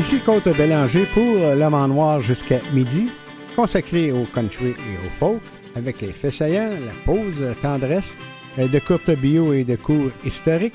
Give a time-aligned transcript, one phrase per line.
[0.00, 3.08] Ici Côte Bélanger pour L'Homme Noir jusqu'à midi,
[3.54, 5.42] consacré au country et au folk,
[5.76, 8.16] avec les faits saillants, la pause tendresse,
[8.56, 10.72] de courtes bio et de cours historiques.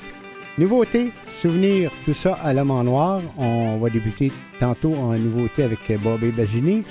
[0.58, 3.20] Nouveautés, souvenirs, tout ça à L'Homme Noir.
[3.36, 6.84] On va débuter tantôt en nouveauté avec Bobby Basini.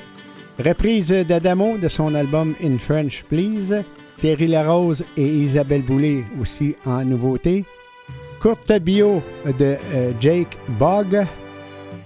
[0.59, 3.81] Reprise d'Adamo de son album In French Please.
[4.17, 7.63] Thierry Larose et Isabelle Boulay aussi en nouveauté.
[8.41, 9.23] Courte bio
[9.57, 11.25] de euh, Jake Bogg.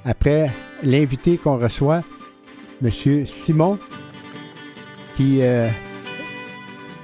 [0.06, 0.52] Après
[0.84, 2.04] l'invité qu'on reçoit,
[2.84, 3.26] M.
[3.26, 3.80] Simon,
[5.16, 5.68] qui, euh,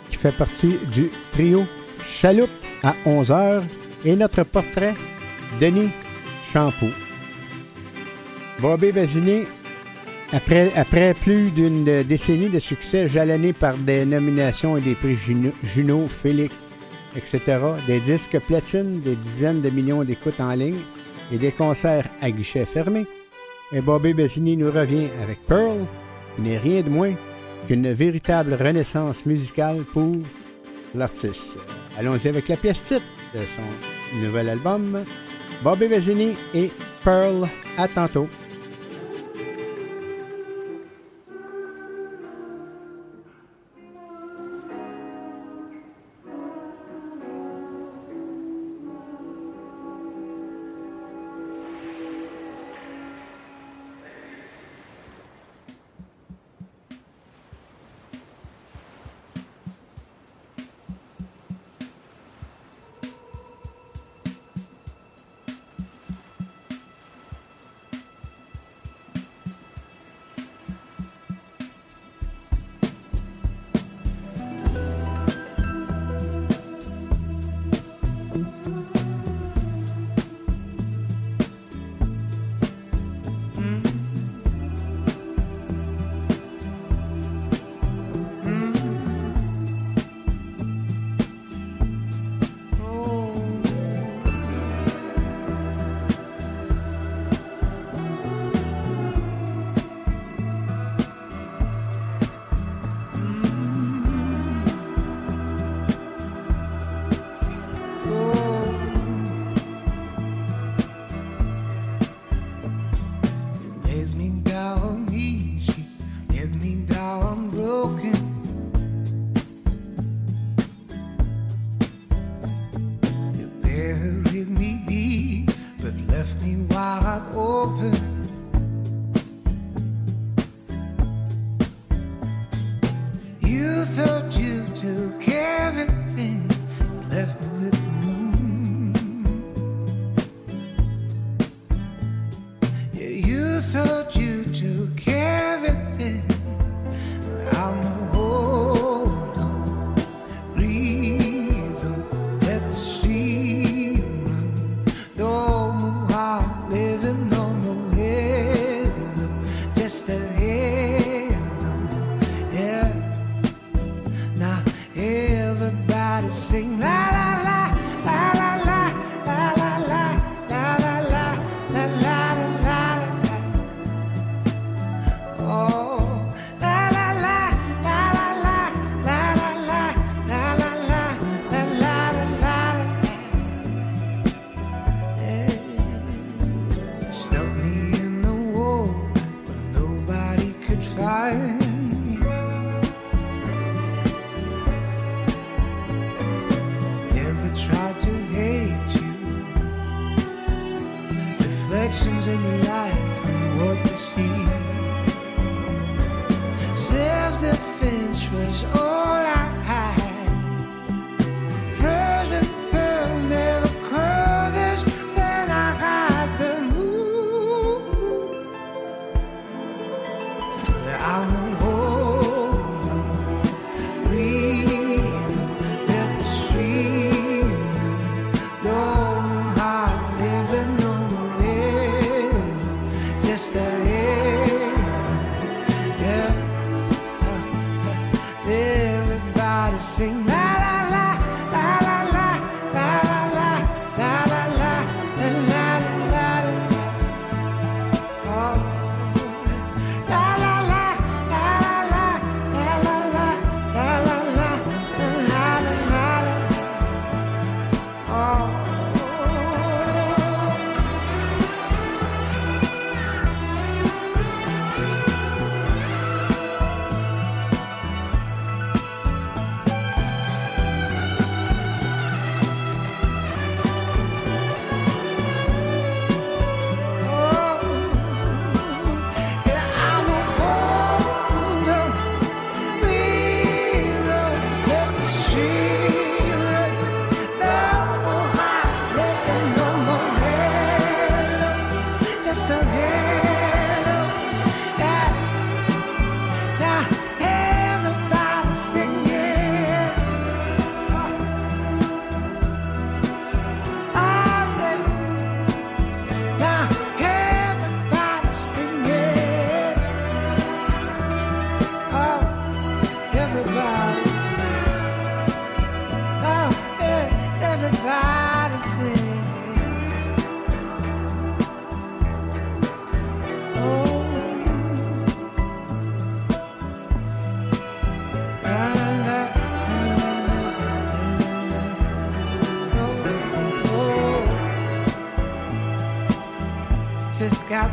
[0.09, 1.65] qui fait partie du trio
[2.01, 2.49] Chaloupe
[2.83, 3.63] à 11h.
[4.05, 4.93] Et notre portrait,
[5.59, 5.89] Denis
[6.51, 6.93] Champoux.
[8.61, 9.43] Bobby Basini
[10.31, 15.15] après, après plus d'une décennie de succès jalonné par des nominations et des prix
[15.63, 16.73] Juno, Félix,
[17.15, 17.41] etc.,
[17.87, 20.81] des disques platine, des dizaines de millions d'écoutes en ligne
[21.31, 23.05] et des concerts à guichet fermé,
[23.71, 25.85] et Bobby Bassini nous revient avec Pearl,
[26.35, 27.13] qui n'est rien de moins
[27.67, 30.17] qu'une véritable renaissance musicale pour
[30.93, 31.57] l'artiste.
[31.97, 33.01] Allons-y avec la pièce titre
[33.33, 35.03] de son nouvel album,
[35.63, 36.69] Bobby Bassini et
[37.03, 37.47] Pearl.
[37.77, 38.29] À tantôt.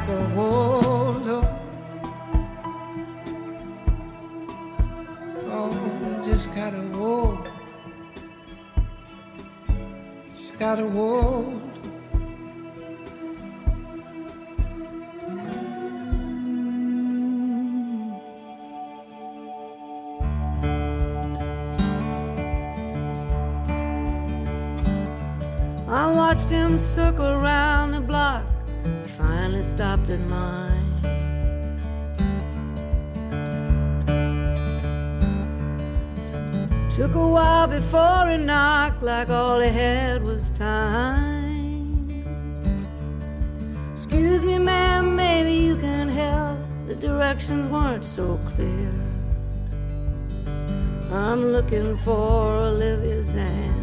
[0.05, 1.45] Got to hold on.
[5.49, 7.49] Oh, just gotta hold.
[10.37, 11.61] Just gotta hold.
[25.89, 27.39] I watched him circle
[30.13, 30.93] at mine.
[36.91, 42.11] Took a while before it knocked, like all he had was time.
[43.95, 46.59] Excuse me, ma'am, maybe you can help.
[46.87, 48.93] The directions weren't so clear.
[51.11, 53.83] I'm looking for Olivia Zan.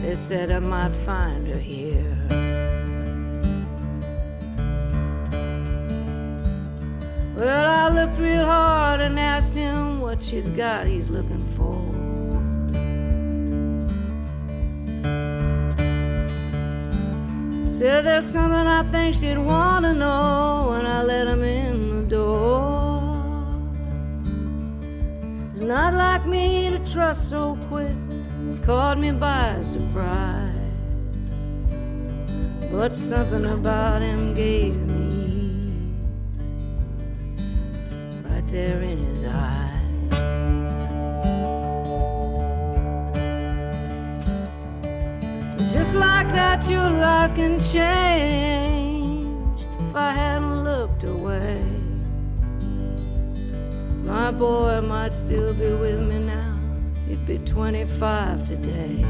[0.00, 2.59] They said I might find her here.
[7.40, 11.80] Well, I looked real hard and asked him what she's got he's looking for.
[17.64, 22.10] Said there's something I think she'd want to know when I let him in the
[22.10, 23.00] door.
[25.52, 27.96] It's not like me to trust so quick
[28.62, 30.54] caught me by surprise.
[32.70, 34.89] But something about him gave
[38.50, 39.76] there in his eyes.
[45.72, 51.62] Just like that, your life can change if I hadn't looked away.
[54.04, 56.60] My boy might still be with me now
[57.10, 59.04] he'd be 25 today.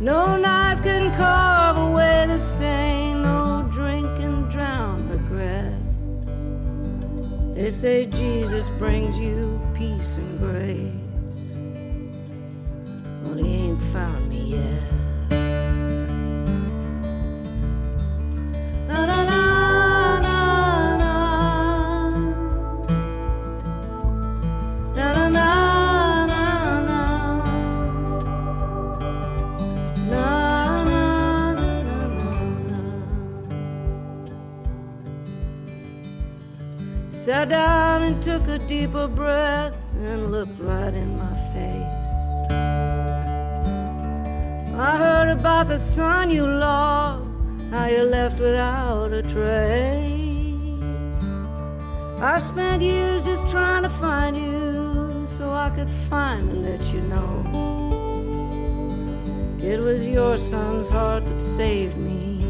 [0.00, 3.22] No knife can carve away the stain,
[7.56, 10.92] They say Jesus brings you peace and grace.
[13.22, 14.96] Well, he ain't found me yet.
[37.48, 42.06] Down and took a deeper breath and looked right in my face.
[44.76, 50.80] I heard about the son you lost, how you left without a trace.
[52.20, 57.44] I spent years just trying to find you so I could finally let you know.
[59.62, 62.42] It was your son's heart that saved me,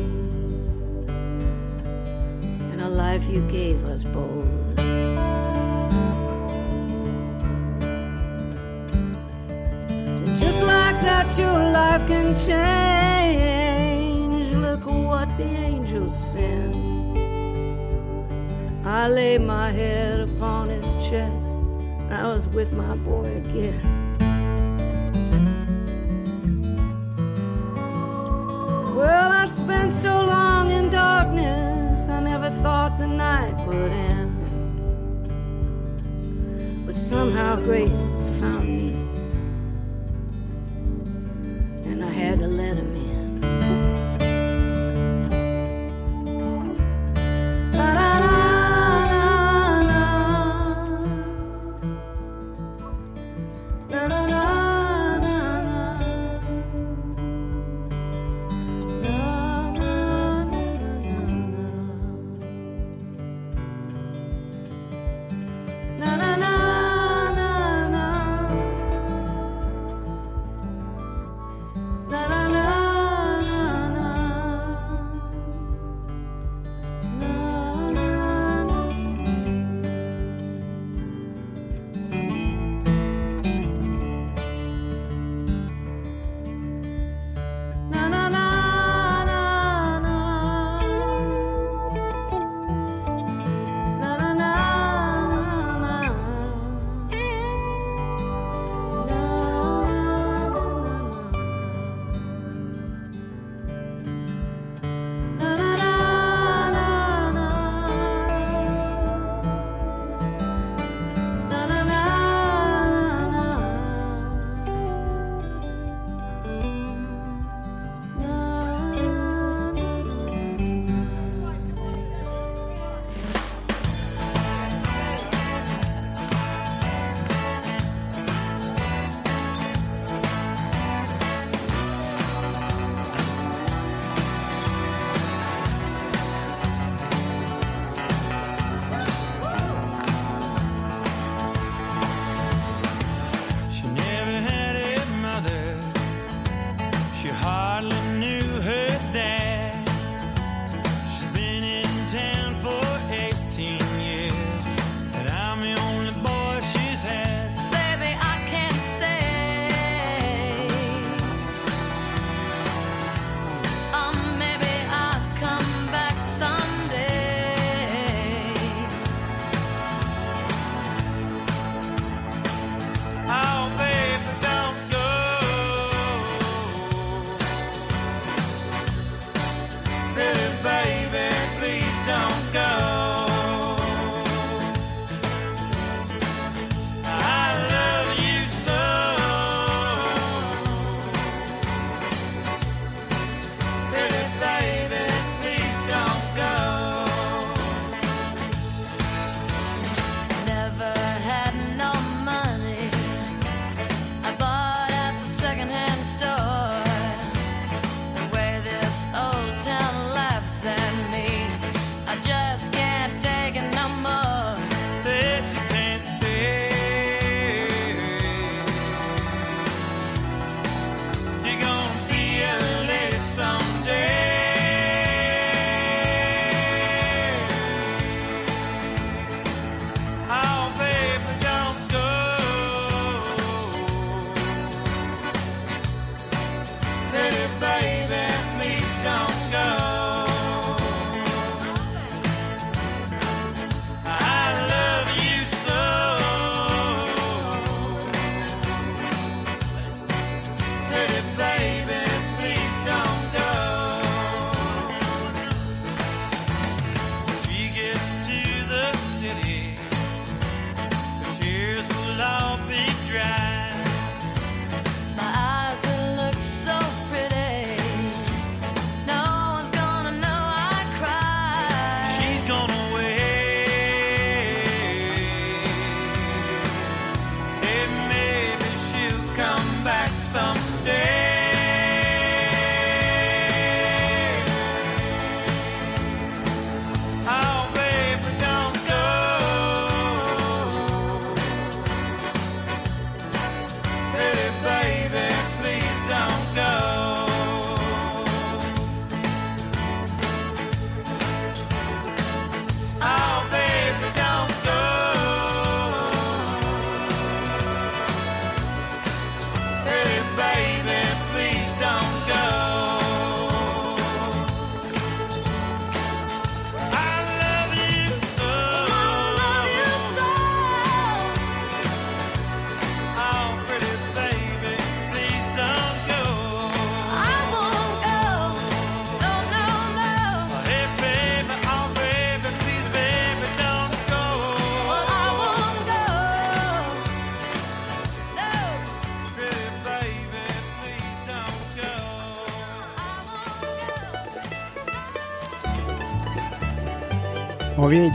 [2.73, 4.66] and a life you gave us both.
[11.27, 12.57] That your life can change.
[14.57, 16.75] Look what the angels send.
[18.87, 21.33] I lay my head upon his chest.
[22.11, 23.83] I was with my boy again.
[28.97, 34.33] Well, I spent so long in darkness, I never thought the night would end.
[36.87, 38.86] But somehow grace has found me.
[42.17, 42.96] had a letter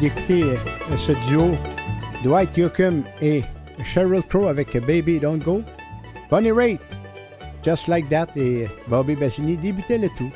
[0.01, 1.51] d'écouter euh, ce duo
[2.23, 3.43] Dwight Yoakam et
[3.85, 5.61] Sheryl Crow avec Baby Don't Go.
[6.31, 6.79] Bonnie Raitt,
[7.63, 10.31] Just Like That et Bobby Bassini débutaient le tout.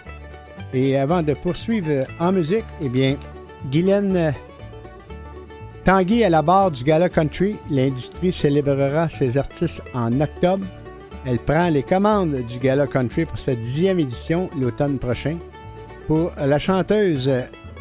[0.71, 3.15] Et avant de poursuivre en musique, eh bien,
[3.71, 4.31] Guylaine euh,
[5.83, 10.65] Tanguy à la barre du Gala Country, l'industrie célébrera ses artistes en octobre.
[11.25, 15.37] Elle prend les commandes du Gala Country pour sa dixième édition l'automne prochain.
[16.07, 17.31] Pour la chanteuse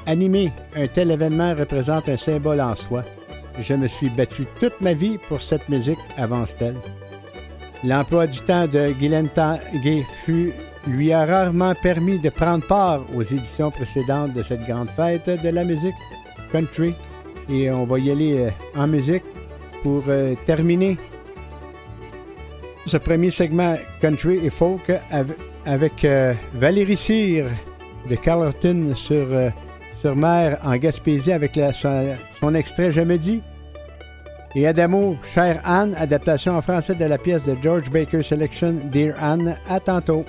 [0.07, 3.05] animée, un tel événement représente un symbole en soi.
[3.59, 6.77] Je me suis battu toute ma vie pour cette musique, avance-t-elle.
[7.85, 10.53] L'emploi du temps de Guylaine Tanguay fut,
[10.87, 15.49] lui a rarement permis de prendre part aux éditions précédentes de cette grande fête de
[15.51, 15.95] la musique
[16.51, 16.95] country.
[17.49, 19.23] Et on va y aller euh, en musique
[19.83, 20.97] pour euh, terminer
[22.87, 24.91] ce premier segment country et folk
[25.67, 27.47] avec, euh, Valérie Cyr
[28.09, 29.27] de Carleton sur,
[30.05, 33.41] sur mer en Gaspésie avec son, extrait Je me dis.
[34.55, 39.15] Et Adamo, Chère Anne, adaptation en français de la pièce de George Baker Selection, Dear
[39.23, 39.57] Anne.
[39.67, 40.27] À tantôt.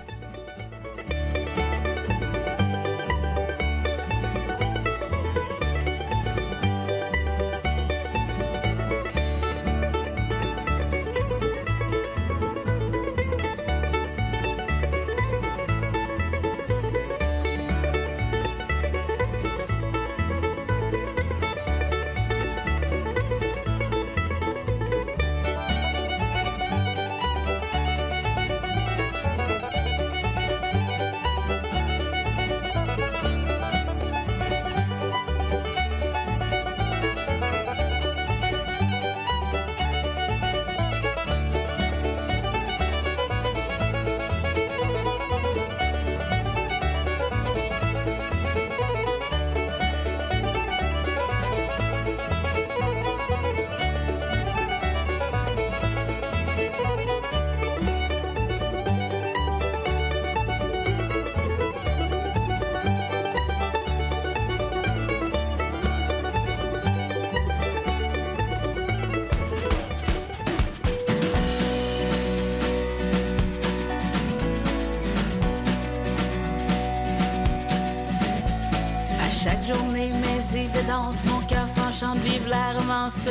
[79.45, 83.27] Chaque journée, mes idées dansent, mon cœur s'enchante, vive la romance.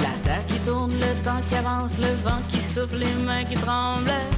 [0.00, 3.56] La terre qui tourne, le temps qui avance, le vent qui souffle, les mains qui
[3.56, 4.37] tremblent.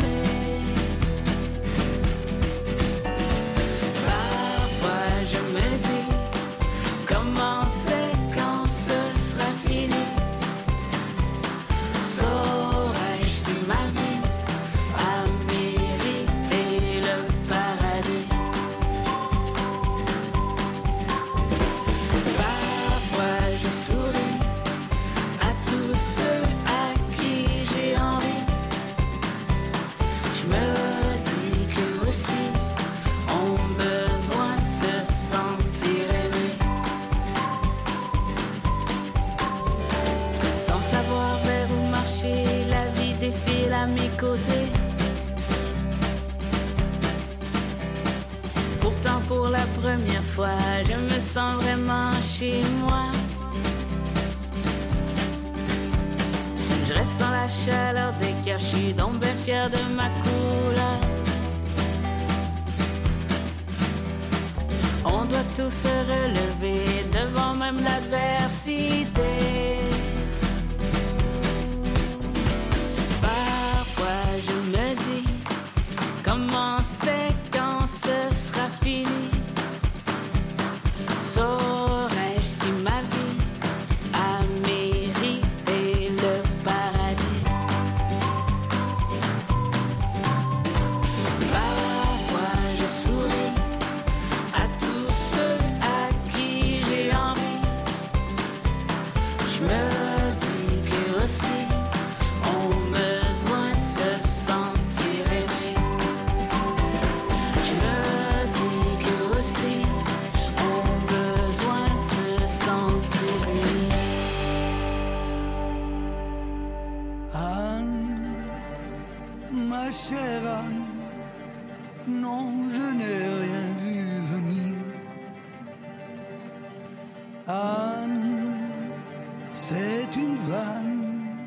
[130.11, 131.37] c'est une vanne,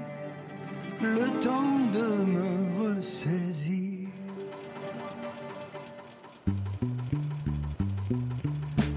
[1.01, 4.09] le temps de me ressaisir.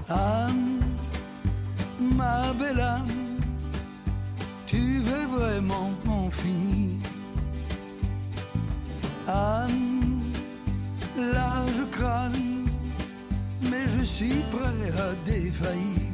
[0.08, 0.80] Anne,
[2.00, 3.38] ma belle âme,
[4.66, 7.00] tu veux vraiment en finir?
[9.26, 10.22] Anne,
[11.16, 12.66] là je crâne,
[13.62, 16.07] mais je suis prêt à défaillir.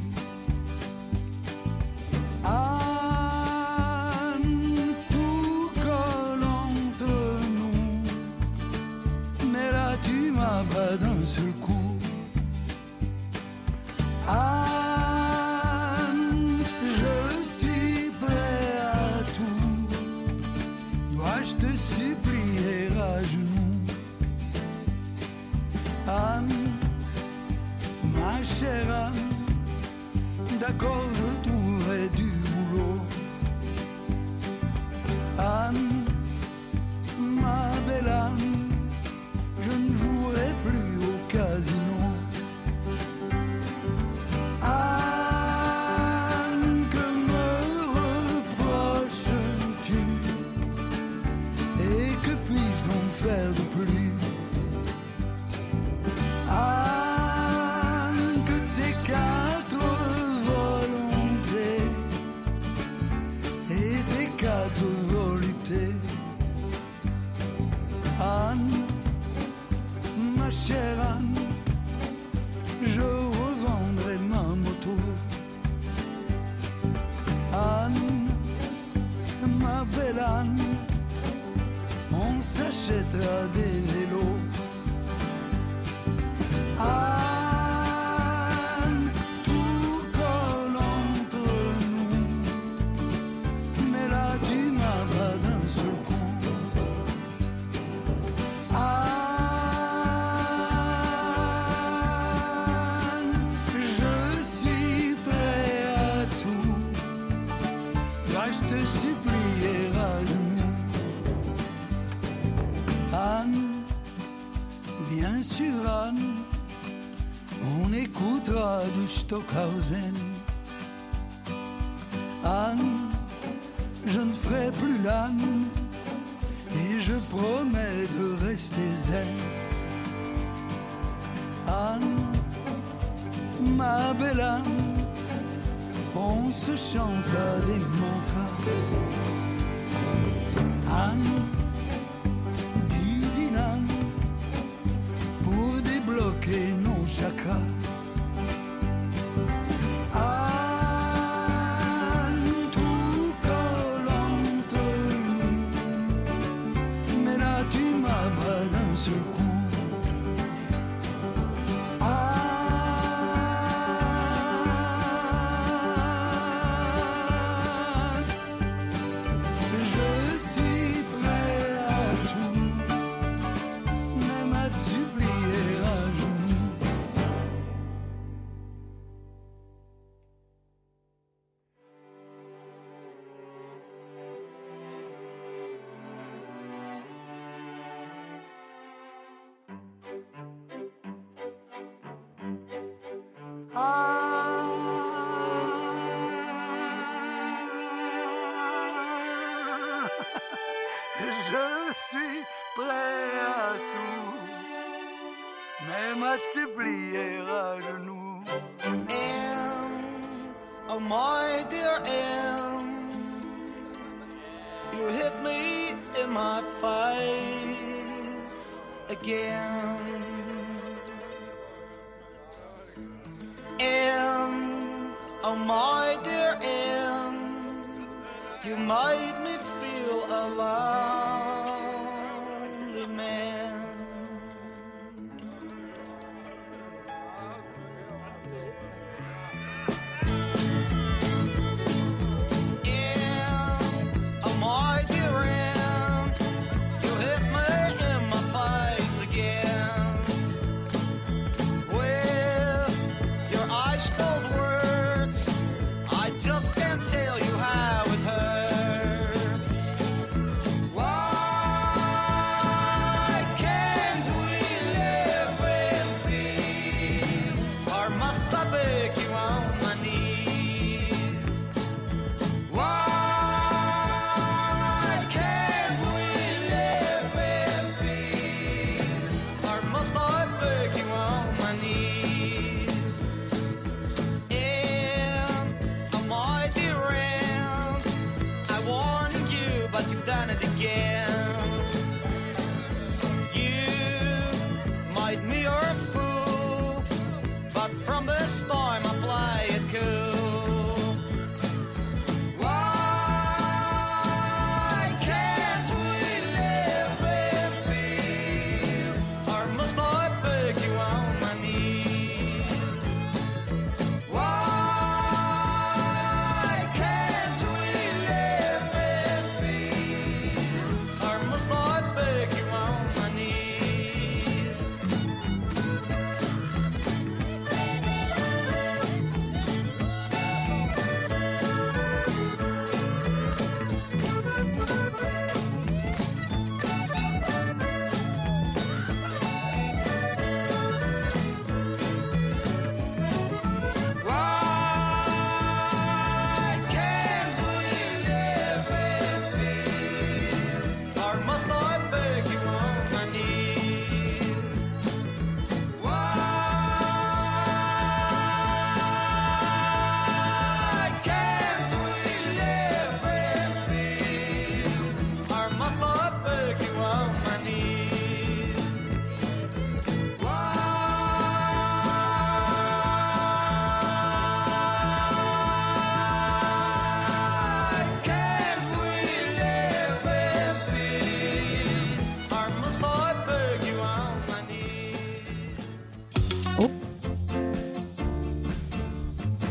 [119.35, 120.14] go closing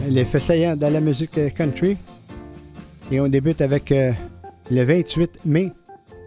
[0.09, 1.97] Les faits saillants dans la musique country.
[3.11, 4.12] Et on débute avec euh,
[4.71, 5.73] le 28 mai.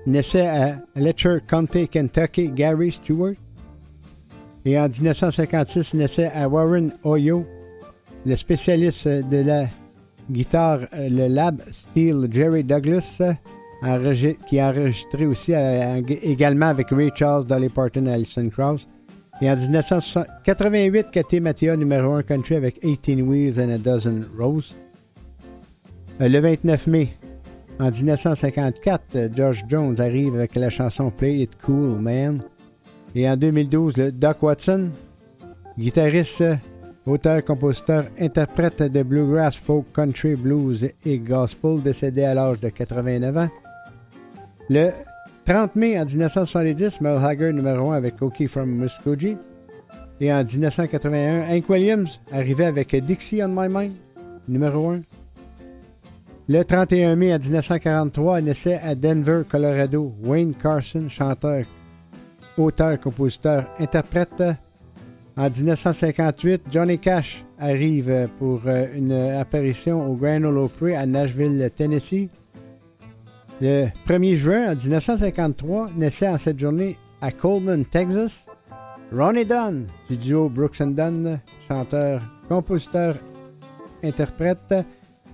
[0.05, 3.35] Naissait à Letcher County, Kentucky, Gary Stewart.
[4.65, 7.45] Et en 1956, naissait à Warren, Ohio,
[8.25, 9.67] le spécialiste de la
[10.29, 13.21] guitare, euh, le Lab Steel Jerry Douglas,
[14.47, 18.87] qui a enregistré aussi euh, également avec Ray Charles, Dolly Parton et Alison Krauss.
[19.39, 24.73] Et en 1988, Cathy Mattea, numéro 1 country avec 18 Wheels and a Dozen Roses.
[26.21, 27.09] Euh, le 29 mai,
[27.79, 32.41] en 1954, George Jones arrive avec la chanson Play It Cool Man.
[33.13, 34.89] Et en 2012, le Doc Watson,
[35.77, 36.43] guitariste,
[37.05, 43.37] auteur, compositeur, interprète de bluegrass, folk, country, blues et gospel, décédé à l'âge de 89
[43.37, 43.49] ans.
[44.69, 44.89] Le
[45.47, 49.37] 30 mai en 1970, Mel Haggard numéro 1 avec Cookie from Muskogee.
[50.19, 53.93] Et en 1981, Hank Williams arrivait avec Dixie on My Mind,
[54.49, 55.03] numéro 1.
[56.49, 61.63] Le 31 mai en 1943, naissait à Denver, Colorado, Wayne Carson, chanteur,
[62.57, 64.43] auteur, compositeur, interprète.
[65.37, 71.71] En 1958, Johnny Cash arrive pour euh, une apparition au Grand Ole Opry à Nashville,
[71.73, 72.27] Tennessee.
[73.59, 78.45] Le 1er juin 1953, naissait en cette journée à Coleman, Texas,
[79.11, 83.15] Ronnie Dunn du duo Brooks and Dunn, chanteur, compositeur,
[84.03, 84.75] interprète.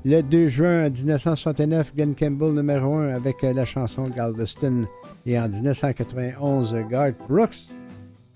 [0.05, 4.85] Le 2 juin 1969, Glenn Campbell numéro 1 avec la chanson Galveston.
[5.25, 7.67] Et en 1991, Garth Brooks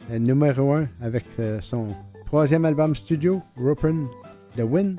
[0.10, 1.88] numéro 1 avec euh, son
[2.26, 4.06] troisième album studio, Rupin
[4.58, 4.98] The Wind.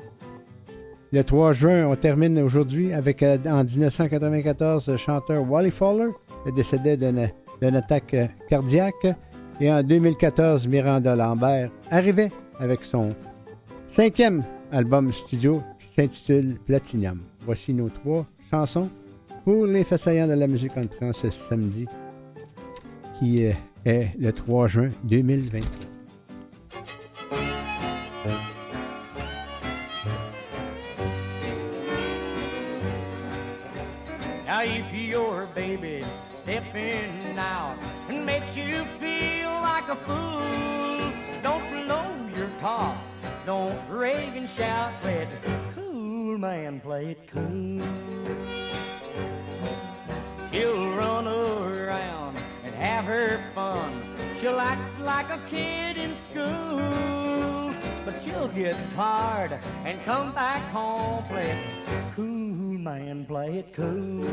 [1.11, 6.11] Le 3 juin, on termine aujourd'hui avec, euh, en 1994, le chanteur Wally Fowler,
[6.55, 9.07] décédé d'une attaque euh, cardiaque.
[9.59, 13.15] Et en 2014, Miranda Lambert arrivait avec son
[13.87, 17.21] cinquième album studio qui s'intitule Platinum.
[17.41, 18.89] Voici nos trois chansons
[19.43, 21.87] pour les façayants de la musique en ce samedi
[23.17, 23.51] qui euh,
[23.83, 25.59] est le 3 juin 2020.
[34.49, 36.03] Now if your baby
[36.39, 37.77] stepping out
[38.09, 42.97] and makes you feel like a fool, don't blow your top,
[43.45, 45.29] don't rave and shout, it
[45.75, 47.79] cool, man, play it cool.
[50.51, 54.01] She'll run around and have her fun.
[54.41, 57.28] She'll act like a kid in school,
[58.11, 59.51] but she'll get tired
[59.85, 64.25] and come back home, play it cool, man, play it cool.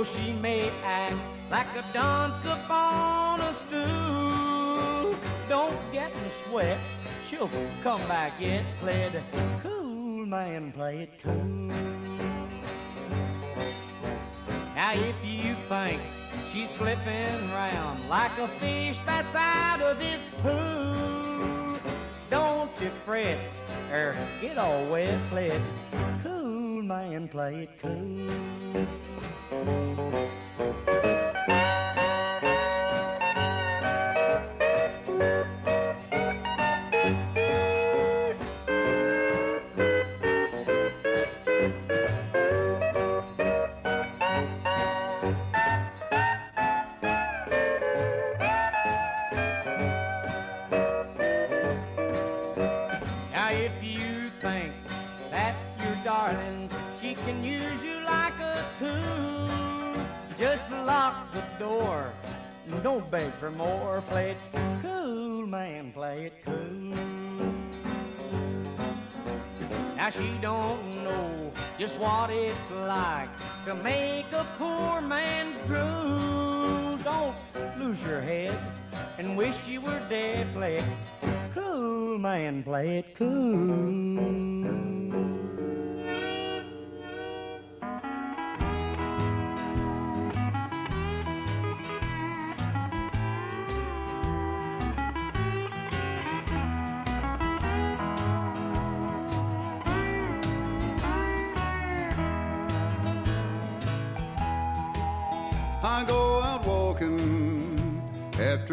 [0.00, 1.16] Though she may act
[1.50, 5.14] like a dunce upon a stool.
[5.48, 6.78] Don't get in sweat,
[7.28, 7.50] she'll
[7.82, 8.64] come back yet.
[8.80, 9.22] Play it
[9.62, 11.34] cool, man, play it cool.
[14.74, 16.00] Now if you think
[16.50, 21.78] she's flipping round like a fish that's out of this pool,
[22.30, 23.38] don't you fret
[23.92, 25.20] or get all wet.
[25.28, 25.62] Play it
[26.22, 28.50] cool, man, play it cool.
[29.50, 30.89] Música
[63.40, 64.02] for more.
[64.08, 64.36] Play it
[64.82, 66.54] cool, man, play it cool.
[69.96, 73.30] Now she don't know just what it's like
[73.64, 76.98] to make a poor man drool.
[76.98, 77.36] Don't
[77.78, 78.58] lose your head
[79.18, 80.52] and wish you were dead.
[80.52, 80.84] Play it
[81.54, 84.49] cool, man, play it cool.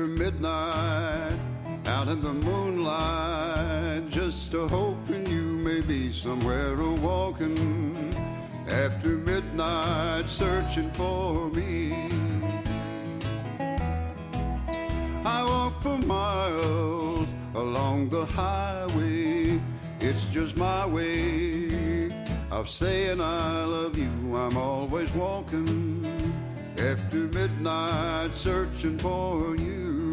[0.08, 1.38] Midnight,
[1.88, 8.16] out in the moonlight, just a hoping you may be somewhere a walking
[8.70, 11.94] after midnight, searching for me.
[15.26, 19.60] I walk for miles along the highway.
[20.00, 22.12] It's just my way
[22.52, 24.38] of saying I love you.
[24.38, 26.06] I'm always walking
[26.80, 30.12] after midnight, searching for you.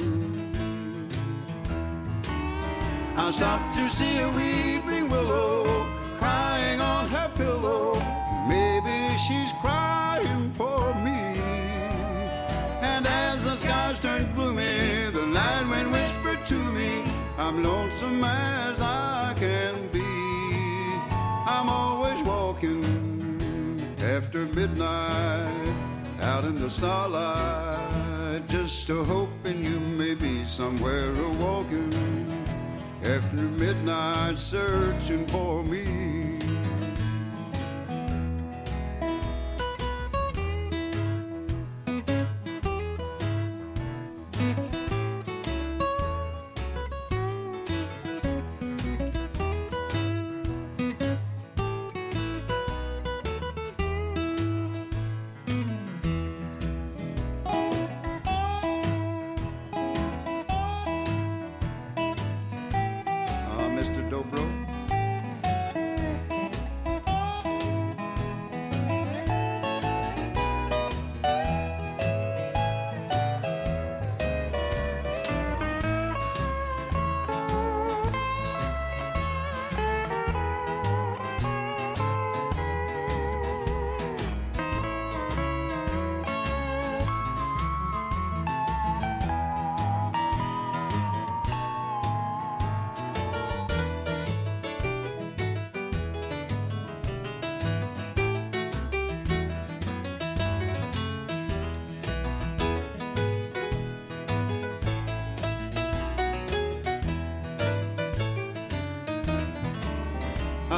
[3.17, 5.87] I stopped to see a weeping willow
[6.19, 7.95] crying on her pillow.
[8.49, 11.23] Maybe she's crying for me.
[12.83, 17.05] And as the skies turned gloomy, the night wind whispered to me,
[17.39, 20.05] I'm lonesome as I can be.
[21.47, 22.83] I'm always walking
[24.03, 25.75] after midnight,
[26.35, 31.93] out in the starlight, just a hoping you may be somewhere a walking
[33.05, 36.34] after midnight, searching for me.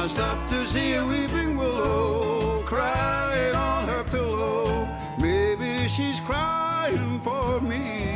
[0.07, 4.87] I stopped to see a weeping willow crying on her pillow.
[5.19, 8.07] Maybe she's crying for me.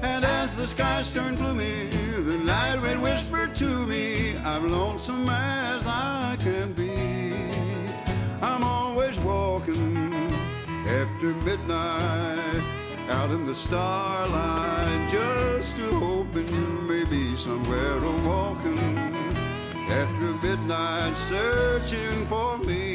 [0.00, 5.86] And as the skies turned gloomy, the night wind whispered to me, I'm lonesome as
[5.86, 7.34] I can be.
[8.40, 10.14] I'm always walking
[10.88, 12.64] after midnight
[13.10, 19.03] out in the starlight, just to hoping you may be somewhere a walking
[19.94, 22.93] after midnight, searching for me.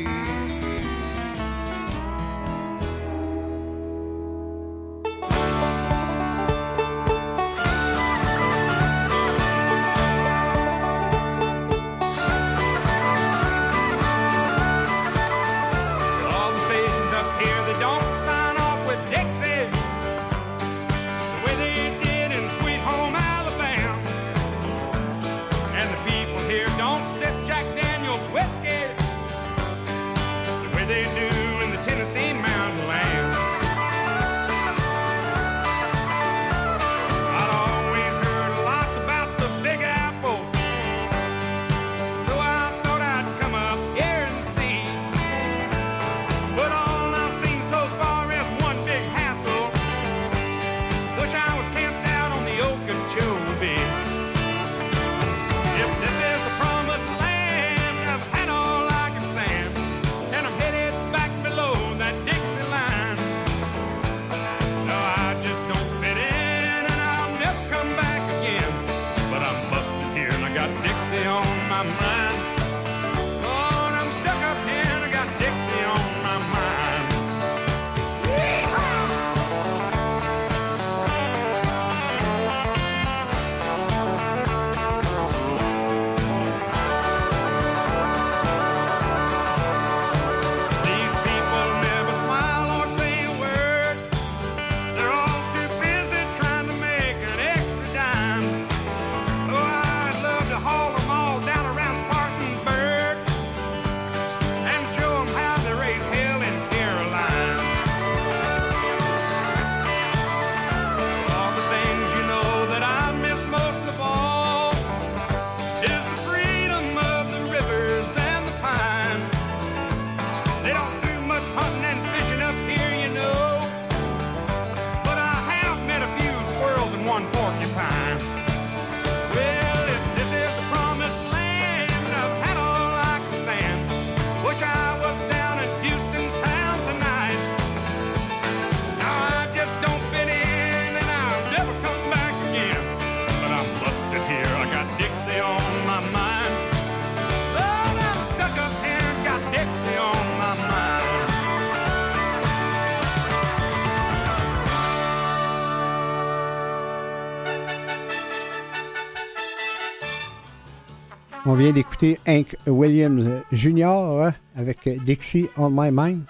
[161.49, 164.29] On vient d'écouter Hank Williams Jr.
[164.55, 166.21] avec Dixie on My Mind.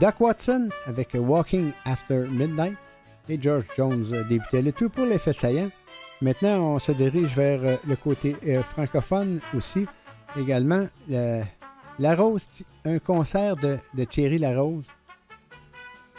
[0.00, 2.74] Doc Watson avec Walking After Midnight.
[3.28, 5.70] Et George Jones débutait le tout pour l'effet saillant.
[6.20, 9.86] Maintenant, on se dirige vers euh, le côté euh, francophone aussi.
[10.36, 11.44] Également, le-
[12.00, 12.48] La Rose,
[12.84, 14.82] un concert de, de Thierry Larose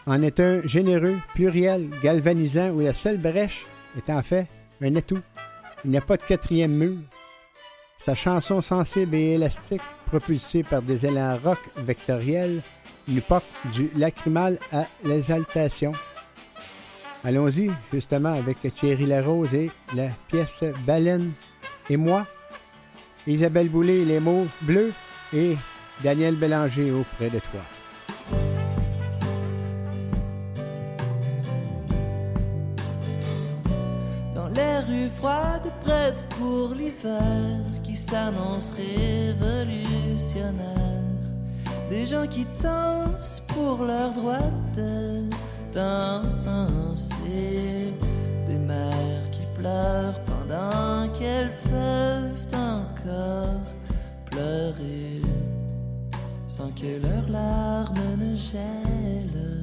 [0.06, 3.66] en est un généreux, pluriel, galvanisant où la seule brèche
[3.98, 4.48] est en fait
[4.82, 5.20] un atout.
[5.84, 6.96] Il n'y a pas de quatrième mur.
[8.06, 12.62] Sa chanson sensible et élastique, propulsée par des élans rock vectoriels,
[13.08, 15.94] nous porte du lacrymal à l'exaltation.
[17.24, 21.32] Allons-y justement avec Thierry Larose et la pièce Baleine
[21.90, 22.28] et moi.
[23.26, 24.92] Isabelle Boulay, les mots bleus
[25.34, 25.56] et
[26.04, 27.62] Daniel Bélanger auprès de toi.
[34.36, 37.62] Dans les rues froides, prêtes pour l'hiver,
[37.94, 40.58] qui s'annonce révolutionnaire.
[41.92, 45.30] Des gens qui dansent pour leur droit de
[45.72, 47.14] danser.
[48.48, 53.62] Des mères qui pleurent pendant qu'elles peuvent encore
[54.26, 55.22] pleurer.
[56.48, 59.63] Sans que leurs larmes ne gèlent.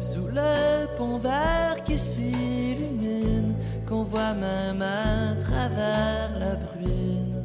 [0.00, 3.54] Sous le pont vert qui s'illumine,
[3.86, 7.42] qu'on voit même à travers la bruine,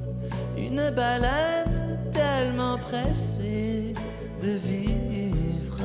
[0.57, 3.93] une baleine tellement pressée
[4.41, 5.81] de vivre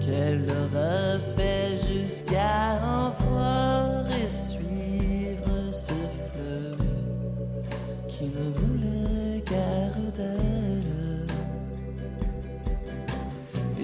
[0.00, 5.92] qu'elle aura fait jusqu'à en voir et suivre ce
[6.26, 6.86] fleuve
[8.08, 10.51] qui ne voulait guère d'elle.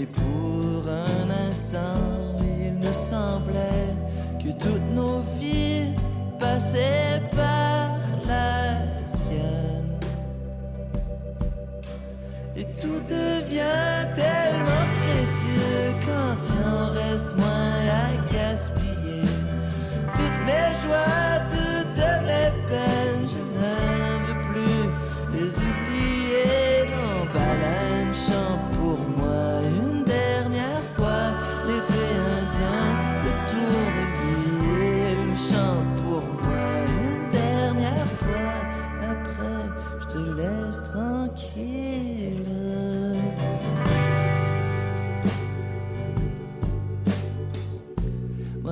[0.00, 3.92] Et pour un instant, il nous semblait
[4.38, 5.92] que toutes nos vies
[6.38, 8.78] passaient par la
[9.08, 9.98] tienne.
[12.56, 19.26] Et tout devient tellement précieux quand il en reste moins à gaspiller.
[20.12, 23.07] Toutes mes joies, toutes mes peines,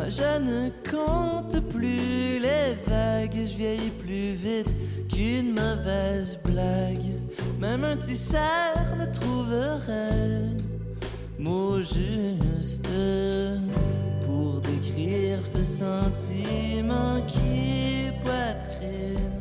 [0.09, 4.77] je ne compte plus les vagues, je vieillis plus vite
[5.09, 7.15] qu'une mauvaise blague.
[7.61, 10.57] Même un tisseur ne trouverait
[11.39, 12.91] mot juste
[14.25, 19.33] pour décrire ce sentiment qui poitrine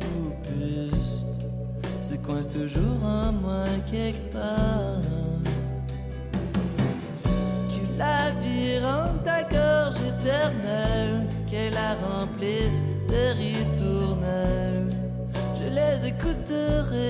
[0.00, 1.26] ou buste
[2.02, 5.19] se coince toujours en moi quelque part
[8.00, 12.82] la vie rende ta gorge éternelle, qu'elle la remplisse
[13.12, 14.88] de ritournelles.
[15.58, 17.09] Je les écouterai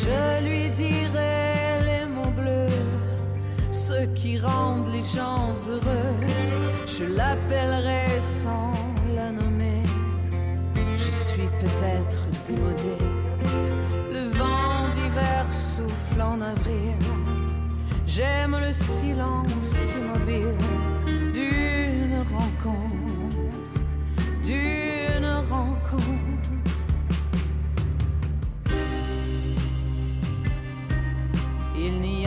[0.00, 2.66] Je lui dirai les mots bleus,
[3.70, 6.16] ceux qui rendent les gens heureux.
[6.86, 8.72] Je l'appellerai sans
[9.14, 9.82] la nommer.
[10.96, 12.96] Je suis peut-être démodé.
[14.12, 16.96] Le vent d'hiver souffle en avril.
[18.06, 20.58] J'aime le silence immobile
[21.32, 22.91] d'une rencontre,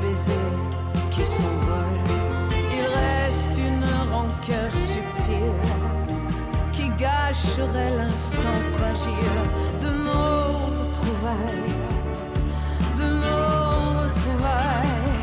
[0.00, 0.32] baisers
[1.10, 2.04] qui s'envolent.
[2.76, 5.62] Il reste une rancœur subtile
[6.72, 9.38] qui gâcherait l'instant fragile
[9.82, 11.74] de nos retrouvailles,
[12.98, 15.16] de nos retrouvailles.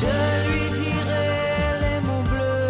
[0.00, 2.68] Je lui dirai les mots bleus,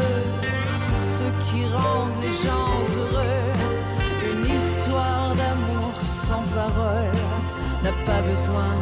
[1.19, 3.53] ceux qui rendent les gens heureux.
[4.31, 5.95] Une histoire d'amour
[6.27, 7.19] sans parole
[7.83, 8.75] n'a pas besoin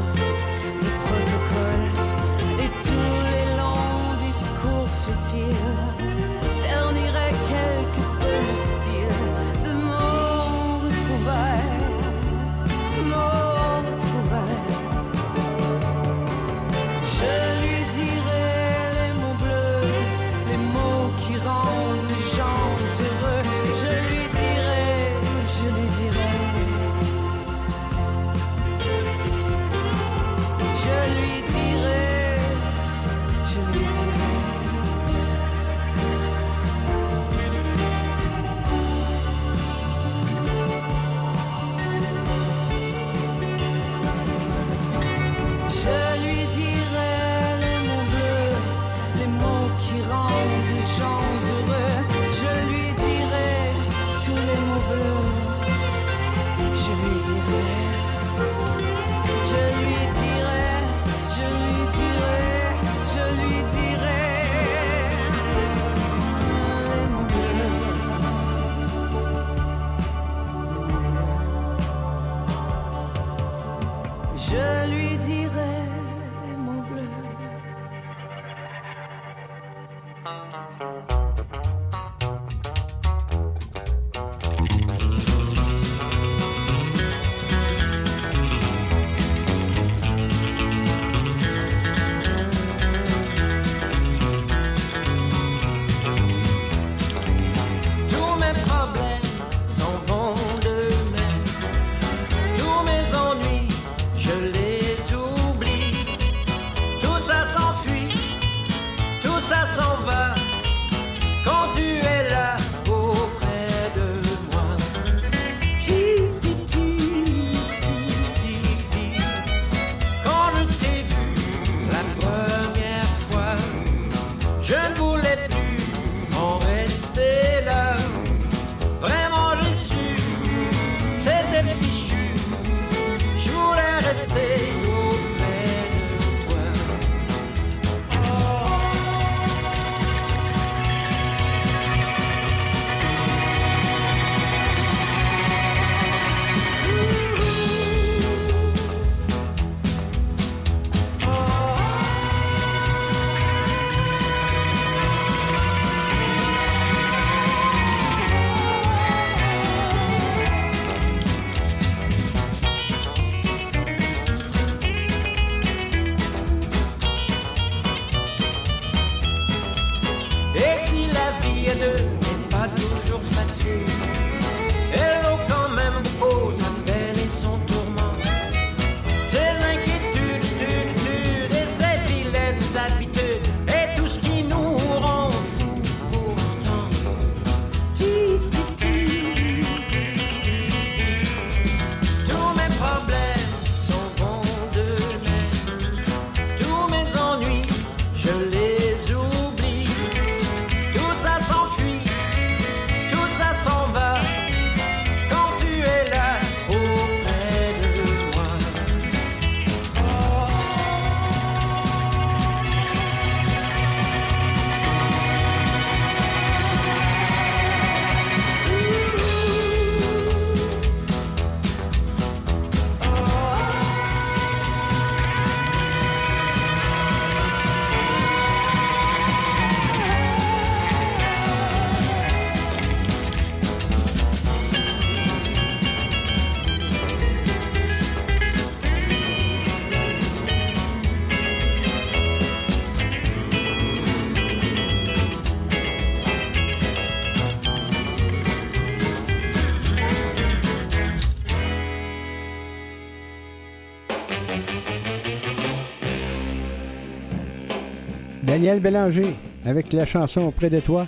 [258.67, 261.07] Daniel Bélanger avec la chanson Auprès de toi.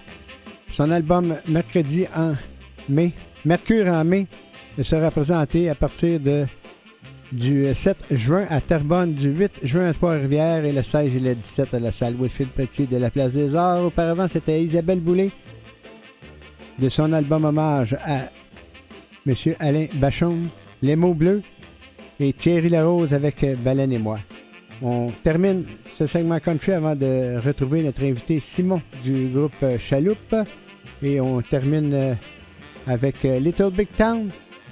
[0.70, 2.34] Son album Mercredi en
[2.88, 3.10] mai,
[3.44, 4.28] Mercure en mai,
[4.80, 6.20] sera présenté à partir
[7.32, 11.34] du 7 juin à Terrebonne, du 8 juin à Trois-Rivières et le 16 et le
[11.34, 13.86] 17 à la salle Wilfrid Petit de la Place des Arts.
[13.86, 15.32] Auparavant, c'était Isabelle Boulay
[16.78, 18.30] de son album hommage à
[19.26, 19.34] M.
[19.58, 20.42] Alain Bachon,
[20.80, 21.42] Les mots bleus
[22.20, 24.20] et Thierry Larose avec Baleine et moi.
[24.80, 25.64] On termine
[25.98, 30.36] ce segment country avant de retrouver notre invité Simon du groupe Chaloupe
[31.02, 32.14] et on termine euh,
[32.86, 34.30] avec euh, Little Big Town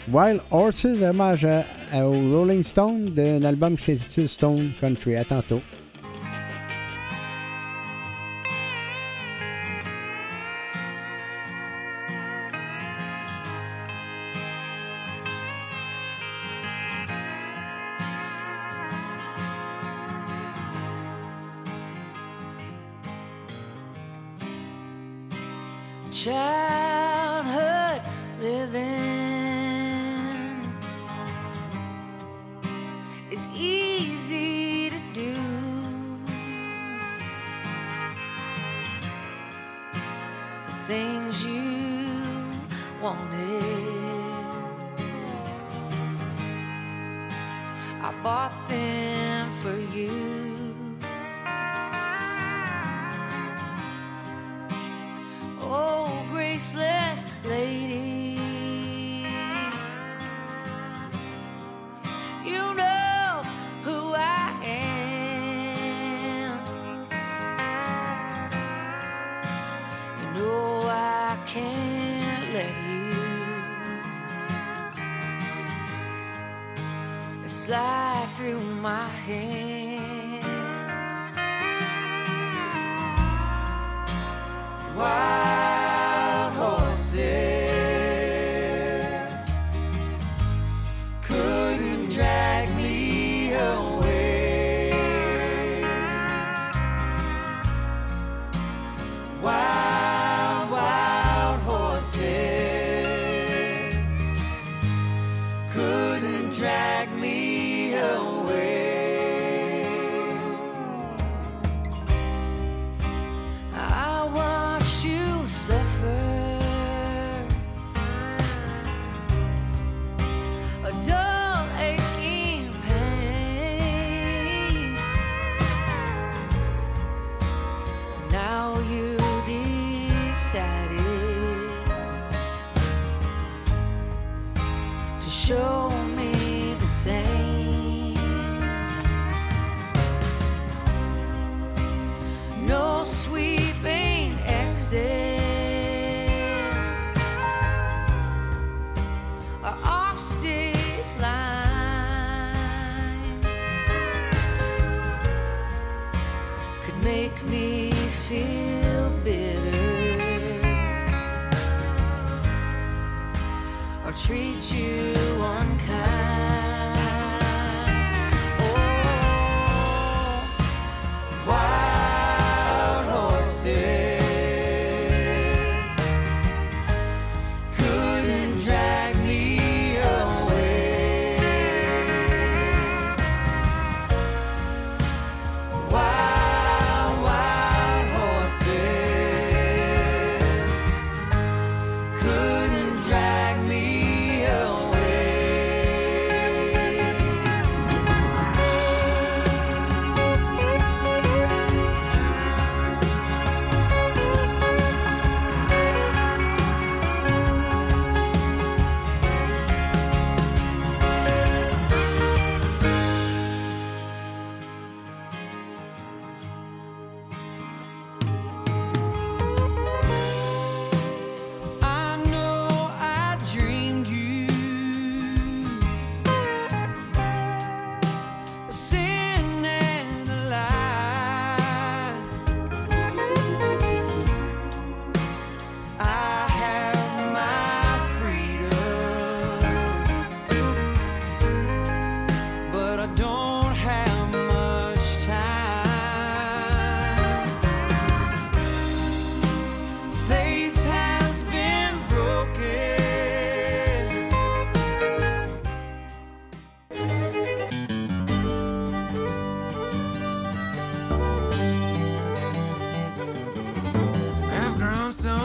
[0.09, 1.45] Wild Horses, hommage
[1.93, 5.17] au Rolling Stone d'un album qui s'intitule Stone Country.
[5.17, 5.61] À tantôt.
[26.27, 28.03] Childhood
[28.41, 28.83] living
[33.31, 35.35] is easy to do.
[40.67, 42.09] The things you
[43.01, 43.63] wanted,
[48.03, 50.46] I bought them for you.
[79.29, 79.66] My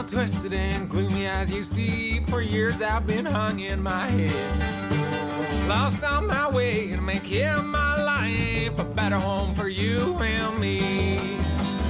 [0.02, 2.20] all twisted and gloomy as you see.
[2.20, 5.68] For years I've been hung in my head.
[5.68, 10.58] Lost on my way to make it my life a better home for you and
[10.58, 11.38] me.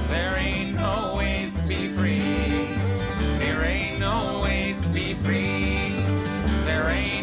[0.09, 2.19] There ain't no ways to be free.
[3.39, 5.95] There ain't no ways to be free.
[6.63, 7.22] There ain't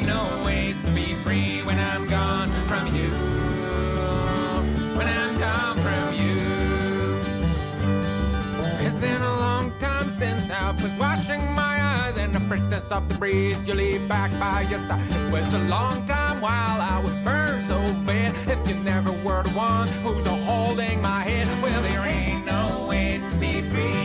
[10.21, 14.31] since I was washing my eyes and the freshness of the breeze you leave back
[14.39, 15.01] by your side.
[15.11, 18.37] It was a long time while I was burned so bad.
[18.47, 22.87] If you never were the one who's a holding my head, well, there ain't no
[22.87, 23.97] ways to be free.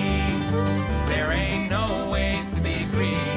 [1.12, 3.35] There ain't no ways to be free.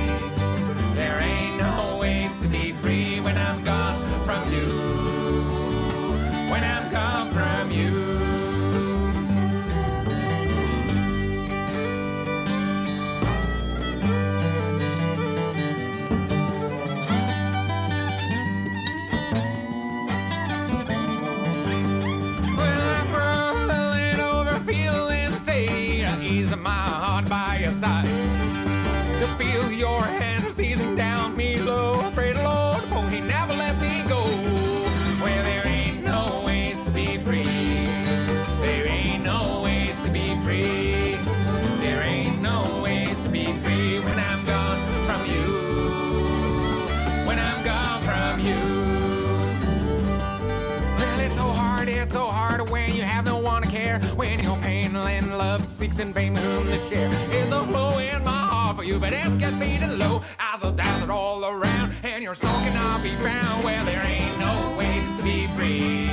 [55.98, 57.10] Seeks in vain whom to share.
[57.30, 60.22] It's a flow in my heart for you, but it's got beating low.
[60.38, 63.64] As a dazzle all around, and your soul cannot be bound.
[63.64, 66.06] Well, there ain't no ways to be free.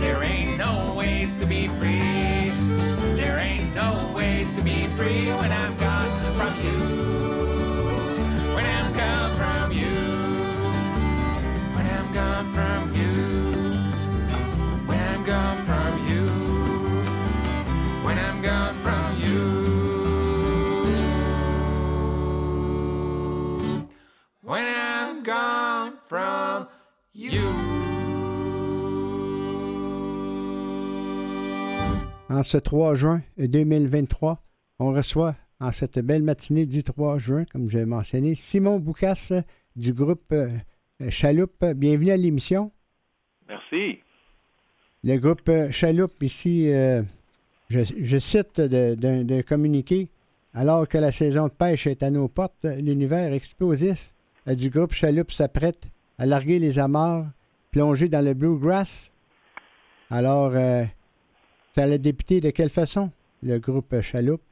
[0.00, 2.52] There ain't no ways to be free.
[3.14, 6.99] There ain't no ways to be free when I'm gone from you.
[32.40, 34.42] En ce 3 juin 2023,
[34.78, 39.42] on reçoit en cette belle matinée du 3 juin, comme j'ai mentionné, Simon Boucas euh,
[39.76, 40.48] du groupe euh,
[41.10, 41.62] Chaloupe.
[41.76, 42.72] Bienvenue à l'émission.
[43.46, 43.98] Merci.
[45.04, 47.02] Le groupe euh, Chaloupe, ici, euh,
[47.68, 50.08] je, je cite de- d'un communiqué.
[50.54, 54.14] Alors que la saison de pêche est à nos portes, l'univers explosif
[54.46, 57.26] du groupe Chaloupe s'apprête à larguer les amarres,
[57.70, 59.12] plonger dans le bluegrass.
[60.08, 60.84] Alors, euh,
[61.72, 63.10] ça a débuté de quelle façon,
[63.42, 64.42] le groupe Chaloupe?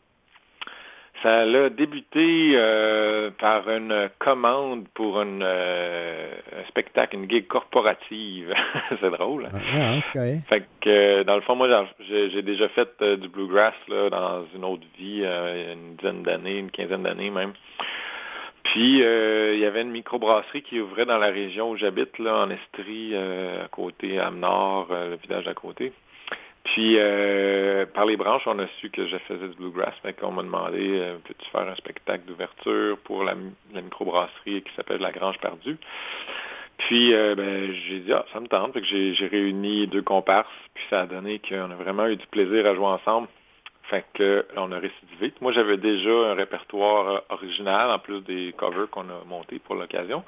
[1.23, 8.55] Ça a débuté euh, par une commande pour une, euh, un spectacle, une gig corporative.
[9.01, 9.47] c'est drôle.
[9.47, 9.59] hein?
[9.75, 10.39] Ah, ah, c'est.
[10.49, 11.69] Fait que, euh, dans le fond, moi,
[12.09, 15.97] j'ai- déjà fait euh, du bluegrass là, dans une autre vie, il y a une
[15.97, 17.53] dizaine d'années, une quinzaine d'années même.
[18.63, 22.51] Puis, il y avait une microbrasserie qui ouvrait dans la région où j'habite, là, en
[22.51, 25.93] Estrie, à côté, à Nord, le village à côté.
[26.73, 29.95] Puis, euh, par les branches, on a su que je faisais du bluegrass.
[30.03, 33.35] Fait qu'on m'a demandé, euh, peux-tu faire un spectacle d'ouverture pour la,
[33.75, 35.79] microbrasserie qui s'appelle La Grange Perdue.
[36.79, 38.75] Puis, euh, ben, j'ai dit, ah, ça me tente.
[38.75, 40.49] Fait que j'ai réuni deux comparses.
[40.75, 43.29] Puis, ça a donné qu'on a vraiment eu du plaisir à jouer ensemble.
[43.89, 45.33] Fait que là, on a récidivé.
[45.41, 49.75] Moi, j'avais déjà un répertoire euh, original, en plus des covers qu'on a montés pour
[49.75, 50.25] l'occasion.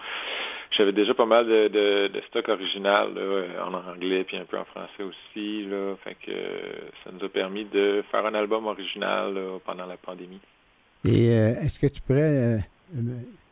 [0.70, 3.08] J'avais déjà pas mal de, de, de stock original
[3.60, 5.66] en anglais puis un peu en français aussi.
[5.66, 5.96] Là.
[6.04, 9.34] Fait que euh, ça nous a permis de faire un album original
[9.64, 10.40] pendant la pandémie.
[11.04, 12.58] Et euh, est-ce que tu pourrais euh,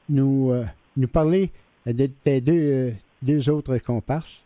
[0.08, 0.52] nous,
[0.96, 1.50] nous parler
[1.86, 2.92] de tes deux,
[3.22, 4.44] deux autres comparses?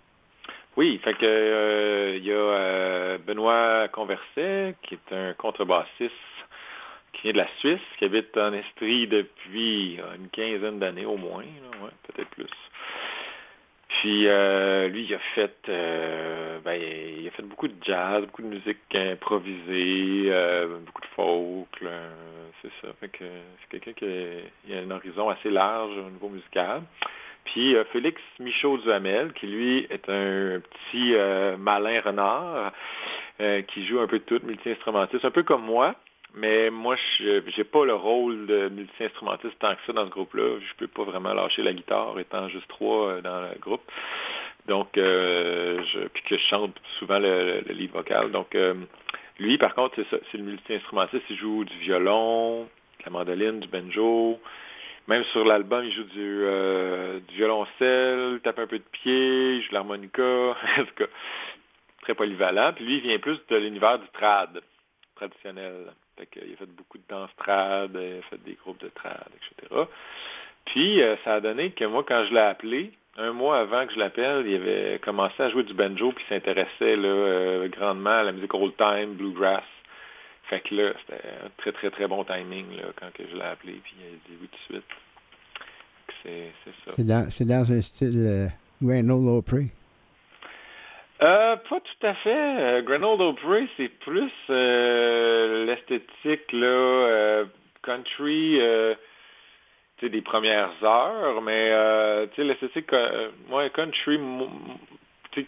[0.77, 6.13] Oui, fait que euh, il y a euh, Benoît Converset, qui est un contrebassiste
[7.13, 11.19] qui vient de la Suisse, qui habite en Estrie depuis euh, une quinzaine d'années au
[11.19, 12.47] moins, ouais, peut-être plus.
[13.89, 18.41] Puis euh, lui, il a fait euh, ben, il a fait beaucoup de jazz, beaucoup
[18.41, 20.31] de musique improvisée,
[20.87, 21.85] beaucoup de folk,
[22.63, 22.89] c'est ça.
[22.99, 23.25] Fait que
[23.61, 26.81] c'est quelqu'un qui a un horizon assez large au niveau musical.
[27.45, 32.73] Puis euh, Félix Michaud-Duhamel, qui lui est un petit euh, malin renard,
[33.41, 35.95] euh, qui joue un peu de tout, multi-instrumentiste, un peu comme moi.
[36.35, 40.61] Mais moi, je j'ai pas le rôle de multi-instrumentiste tant que ça dans ce groupe-là.
[40.61, 43.83] Je peux pas vraiment lâcher la guitare, étant juste trois dans le groupe.
[44.67, 48.31] Donc, je, puis que je chante souvent le, le lead vocal.
[48.31, 48.57] Donc,
[49.39, 51.25] lui, par contre, c'est c'est le multi-instrumentiste.
[51.29, 52.67] Il joue du violon,
[53.05, 54.41] la mandoline, du banjo.
[55.09, 59.63] Même sur l'album, il joue du, euh, du violoncelle, tape un peu de pied, il
[59.63, 60.23] joue de l'harmonica,
[60.79, 61.07] en tout cas,
[62.03, 62.73] très polyvalent.
[62.75, 64.61] Puis lui, il vient plus de l'univers du trad,
[65.17, 65.93] traditionnel.
[66.19, 69.83] Il a fait beaucoup de danse trad, il a fait des groupes de trad, etc.
[70.67, 73.93] Puis, euh, ça a donné que moi, quand je l'ai appelé, un mois avant que
[73.93, 78.33] je l'appelle, il avait commencé à jouer du banjo, puis s'intéressait euh, grandement à la
[78.33, 79.65] musique old time, bluegrass.
[80.53, 83.43] Fait que là, c'était un très, très, très bon timing là, quand que je l'ai
[83.43, 84.93] appelé, puis il a dit oui tout de suite.
[86.23, 86.53] C'est
[86.85, 86.93] ça.
[86.95, 88.47] C'est dans, dans un style euh,
[88.83, 89.71] Granola Opry.
[91.23, 92.61] Euh, pas tout à fait.
[92.61, 97.45] Euh, Grenoble Opry, c'est plus euh, l'esthétique là, euh,
[97.83, 98.95] country, euh,
[100.03, 101.71] des premières heures, mais
[102.37, 102.91] l'esthétique,
[103.49, 104.21] moi, country,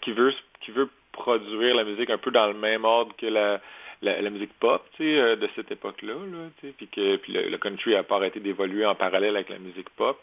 [0.01, 0.33] qui veut,
[0.63, 3.61] qui veut produire la musique un peu dans le même ordre que la,
[4.05, 8.03] la, la musique pop, euh, de cette époque-là, là, puis que puis le, country a
[8.03, 10.21] pas arrêté d'évoluer en parallèle avec la musique pop.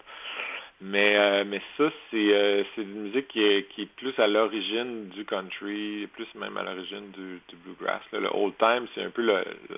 [0.84, 5.10] Mais, euh, mais ça, c'est euh, une musique qui est, qui est plus à l'origine
[5.10, 8.02] du country, plus même à l'origine du, bluegrass.
[8.12, 9.76] Le old time, c'est un peu le, le,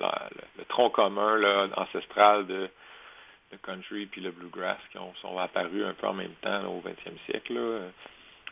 [0.58, 2.70] le tronc commun ancestral de
[3.52, 6.80] le country puis le bluegrass qui ont, sont apparus un peu en même temps au
[6.80, 7.58] 20e siècle,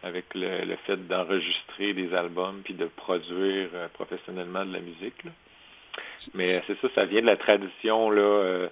[0.02, 5.22] avec le, le fait d'enregistrer des albums puis de produire euh, professionnellement de la musique.
[6.34, 8.68] Mais euh, c'est ça, ça vient de la tradition là, euh,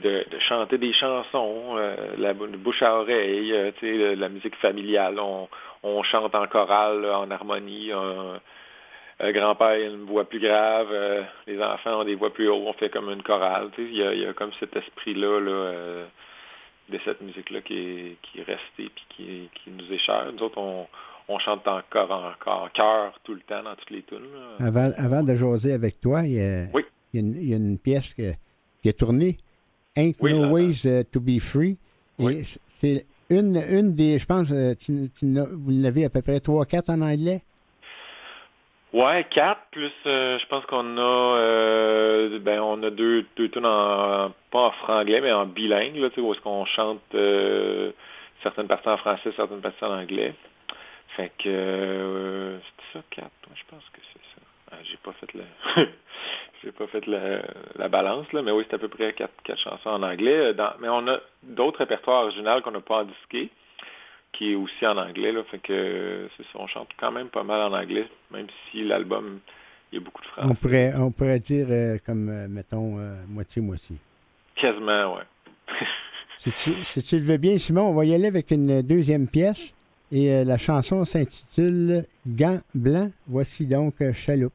[0.00, 1.76] de, de chanter des chansons,
[2.18, 3.50] la bou- de bouche à oreille,
[3.82, 5.18] le- la musique familiale.
[5.20, 5.48] On,
[5.82, 7.92] on chante en chorale, en harmonie.
[7.92, 8.40] un-
[9.30, 10.88] grand-père a une voix plus grave,
[11.46, 13.70] les enfants ont des voix plus hautes, on fait comme une chorale.
[13.78, 15.72] Il y y a comme cet esprit-là là,
[16.90, 20.30] de cette musique-là qui est, qui est restée puis qui, qui nous est chère.
[20.32, 20.86] Nous autres, on,
[21.28, 22.10] on chante encore
[22.46, 24.18] en, chœur tout le temps dans toutes les tunes.
[24.58, 24.66] là.
[24.66, 26.82] Avant, avant de jaser avec toi, il y a, Oui.
[27.12, 29.36] il y a une, il y a une pièce qui a tourné,
[29.96, 31.76] Ain't Oui, No Ways uh, to Be Free.
[32.18, 32.42] Oui.
[32.66, 36.90] c'est une, une des, je pense, euh, tu, tu vous l'avez à peu près 3-4
[36.92, 37.42] en anglais?
[38.92, 43.64] Ouais, quatre, plus euh, je pense qu'on a euh, ben on a deux deux tunes
[43.64, 47.90] en pas en franglais, mais en bilingue, là, où est-ce qu'on chante euh,
[48.42, 50.34] certaines parties en français, certaines parties en anglais.
[51.16, 54.42] Fait que euh, c'est ça, quatre, je pense que c'est ça.
[54.72, 55.44] Ah, j'ai pas fait le
[56.62, 57.40] j'ai pas fait la,
[57.76, 60.52] la balance là, mais oui, c'est à peu près quatre, quatre chansons en anglais.
[60.80, 63.04] Mais on a d'autres répertoires originaux qu'on n'a pas en
[64.32, 65.32] qui est aussi en anglais.
[65.32, 68.82] Là, fait que c'est ça, on chante quand même pas mal en anglais, même si
[68.84, 69.40] l'album,
[69.92, 70.54] il y a beaucoup de On français.
[70.60, 73.96] pourrait, on pourrait dire euh, comme, euh, mettons, euh, moitié-moitié.
[74.56, 75.24] Quasiment, ouais.
[76.34, 79.28] Si tu, si tu le veux bien, Simon, on va y aller avec une deuxième
[79.28, 79.74] pièce.
[80.10, 83.12] Et euh, la chanson s'intitule Gants blancs.
[83.28, 84.52] Voici donc Chaloupe.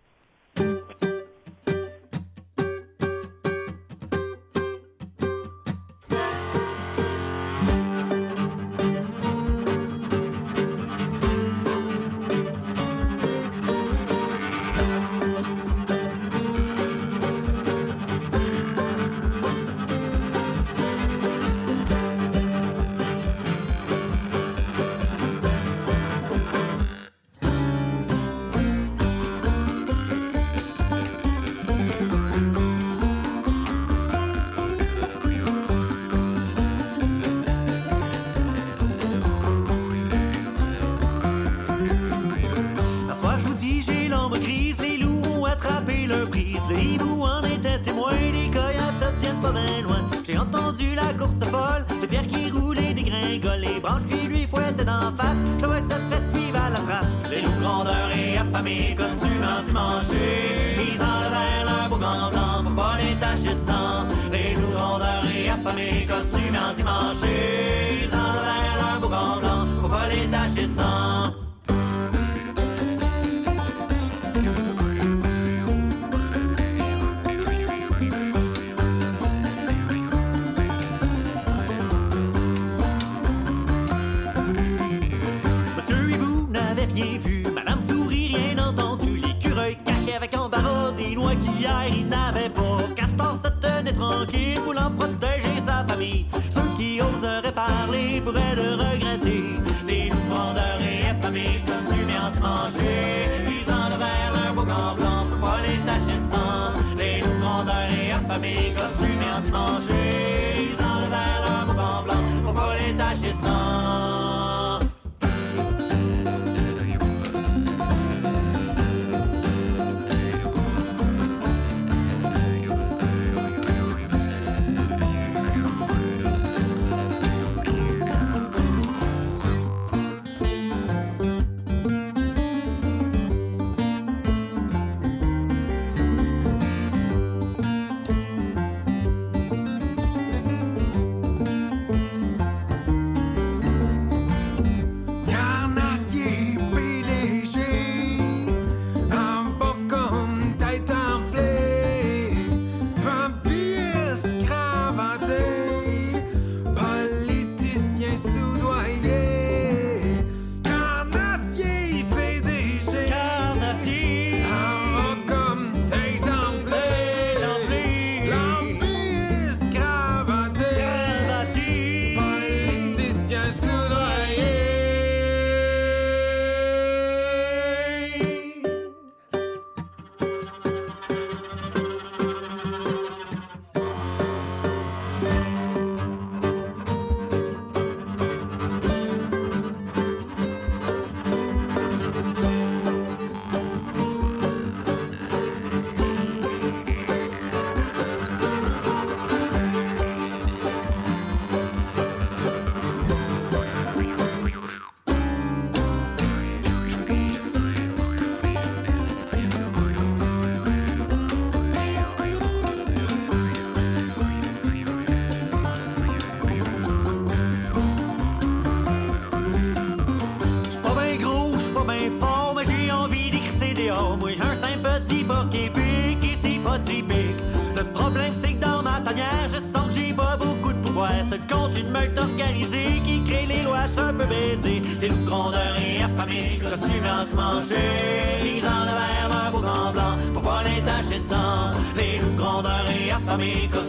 [243.39, 243.86] Et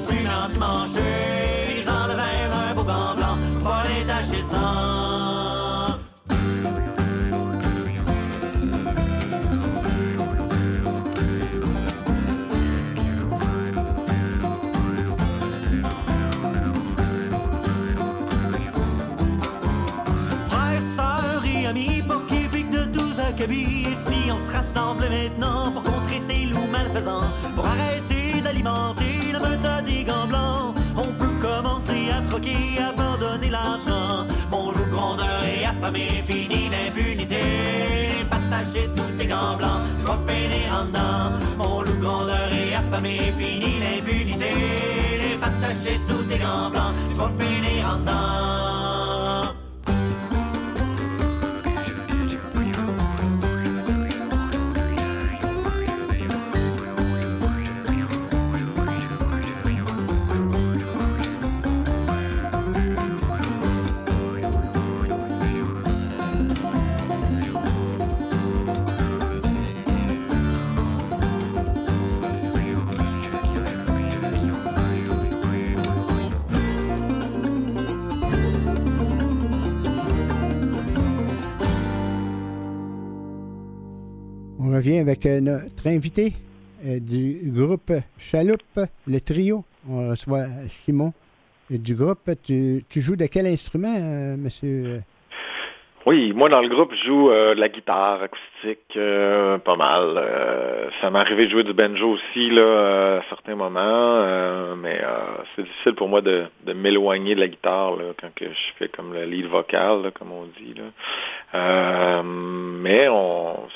[35.88, 37.40] affamé, fini l'impunité.
[38.30, 41.32] Partagé sous tes gants blancs, tu vas finir en dedans.
[41.56, 45.38] Mon loup grandeur et affamé, fini l'impunité.
[45.40, 48.57] Partagé sous tes gants blancs, tu vas finir en dedans.
[85.08, 86.34] Avec euh, notre invité
[86.84, 89.64] euh, du groupe Chaloupe, le trio.
[89.88, 91.14] On reçoit Simon
[91.72, 92.30] euh, du groupe.
[92.42, 93.98] Tu, tu joues de quel instrument,
[94.36, 95.00] monsieur?
[96.06, 100.14] Oui, moi dans le groupe, je joue euh, de la guitare acoustique, euh, pas mal.
[100.16, 105.00] Euh, ça m'est arrivé de jouer du banjo aussi là, à certains moments, mais
[105.54, 109.24] c'est difficile pour moi de, m'éloigner de la guitare quand que je fais comme le
[109.24, 110.74] lead vocal, comme on dit.
[111.52, 113.08] Mais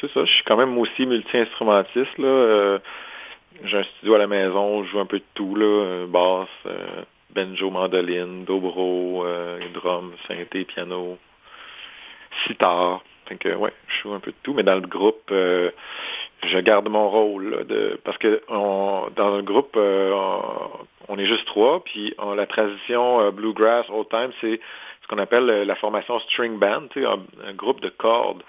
[0.00, 2.16] c'est ça, je suis quand même aussi multi-instrumentiste.
[2.18, 5.58] J'ai un studio à la maison, je joue un peu de tout,
[6.08, 6.74] basse,
[7.34, 9.26] banjo, mandoline, dobro,
[9.74, 11.18] drum, synthé, piano
[12.46, 13.02] sitar.
[13.26, 15.70] Fait que ouais, je joue un peu de tout, mais dans le groupe, euh,
[16.44, 20.12] je garde mon rôle là, de parce que on, dans le groupe, euh,
[21.08, 24.60] on, est juste trois, puis la tradition euh, bluegrass old time, c'est
[25.02, 28.42] ce qu'on appelle euh, la formation string band, un, un groupe de cordes.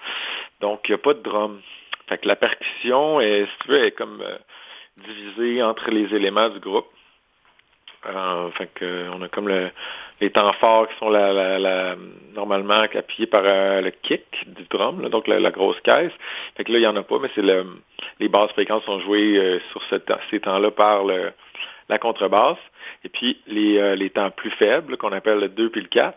[0.60, 1.60] Donc il n'y a pas de drum.
[2.08, 4.36] Fait que la percussion est, si tu veux, est comme euh,
[4.98, 6.86] divisée entre les éléments du groupe.
[8.06, 9.70] Euh, fait que on a comme le,
[10.20, 11.96] les temps forts qui sont la, la, la-
[12.34, 16.12] normalement appuyés par euh, le kick du drum, là, donc la, grosse caisse.
[16.56, 17.66] Fait que là, il n'y en a pas, mais c'est le
[18.20, 19.96] les basses fréquences sont jouées euh, sur ce
[20.30, 21.32] ces temps-là par le,
[21.88, 22.58] la contrebasse.
[23.04, 26.16] Et puis les, euh, les temps plus faibles, qu'on appelle le 2 puis le 4,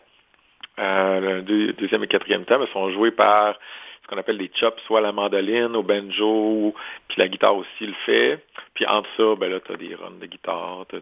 [0.78, 3.58] euh, le deux- deuxième et quatrième temps, ben, sont joués par
[4.02, 6.74] ce qu'on appelle des chops, soit la mandoline, au banjo,
[7.08, 8.44] puis la guitare aussi le fait.
[8.74, 10.96] Puis entre ça, ben là, tu as des runs de guitare, tu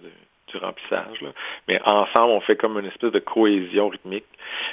[0.58, 1.20] du remplissage.
[1.22, 1.30] Là.
[1.68, 4.24] Mais ensemble, on fait comme une espèce de cohésion rythmique.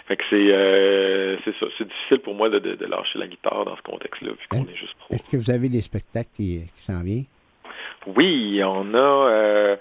[0.07, 1.37] Fait que c'est euh,
[1.77, 4.63] c'est difficile pour moi de, de, de lâcher la guitare dans ce contexte-là, vu qu'on
[4.65, 5.13] est juste pro.
[5.13, 7.25] Est-ce que vous avez des spectacles qui, qui s'en viennent?
[8.07, 9.75] Oui, on a euh,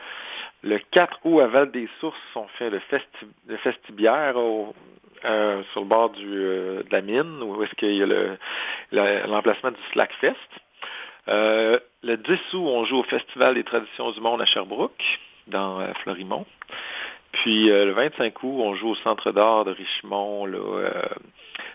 [0.62, 4.74] le 4 août à Val-des-Sources, on fait le, festi le festibiaire au,
[5.24, 8.38] euh, sur le bord du, euh, de la mine, où est-ce qu'il y a le-
[8.92, 10.34] le- l'emplacement du Slackfest.
[11.28, 15.02] Euh, le 10 août, on joue au Festival des traditions du monde à Sherbrooke,
[15.47, 16.47] dans euh, Florimont.
[17.32, 20.47] Puis euh, le 25 août, on joue au Centre d'art de Richemont.
[20.47, 21.02] Là, euh,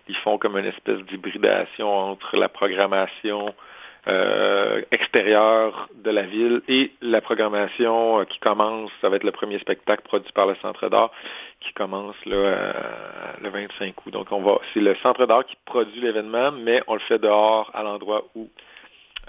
[0.08, 3.54] ils font comme une espèce d'hybridation entre la programmation
[4.92, 10.02] extérieure de la ville et la programmation qui commence, ça va être le premier spectacle
[10.04, 11.12] produit par le Centre d'art
[11.60, 14.12] qui commence le 25 août.
[14.12, 17.70] Donc on va, c'est le Centre d'art qui produit l'événement, mais on le fait dehors
[17.74, 18.48] à l'endroit où,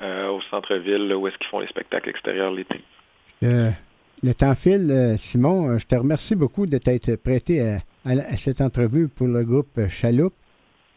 [0.01, 2.81] au centre-ville, où est-ce qu'ils font les spectacles extérieurs l'été.
[4.23, 5.71] Le temps file, euh, Simon.
[5.71, 9.29] Euh, Je te remercie beaucoup de t'être prêté à, à la- à cette entrevue pour
[9.29, 10.35] le groupe Chaloupe.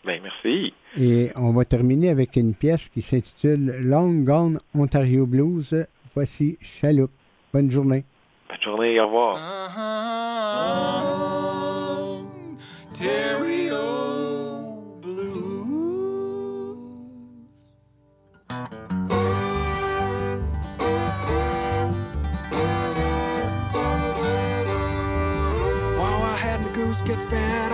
[0.06, 0.74] Ben merci.
[0.98, 5.86] Et on va terminer avec une pièce qui s'intitule Long Gone Ontario Blues.
[6.16, 7.12] Voici Chaloupe.
[7.54, 8.04] Bonne journée.
[8.50, 9.38] Bonne journée, au revoir.
[12.92, 13.61] Ontario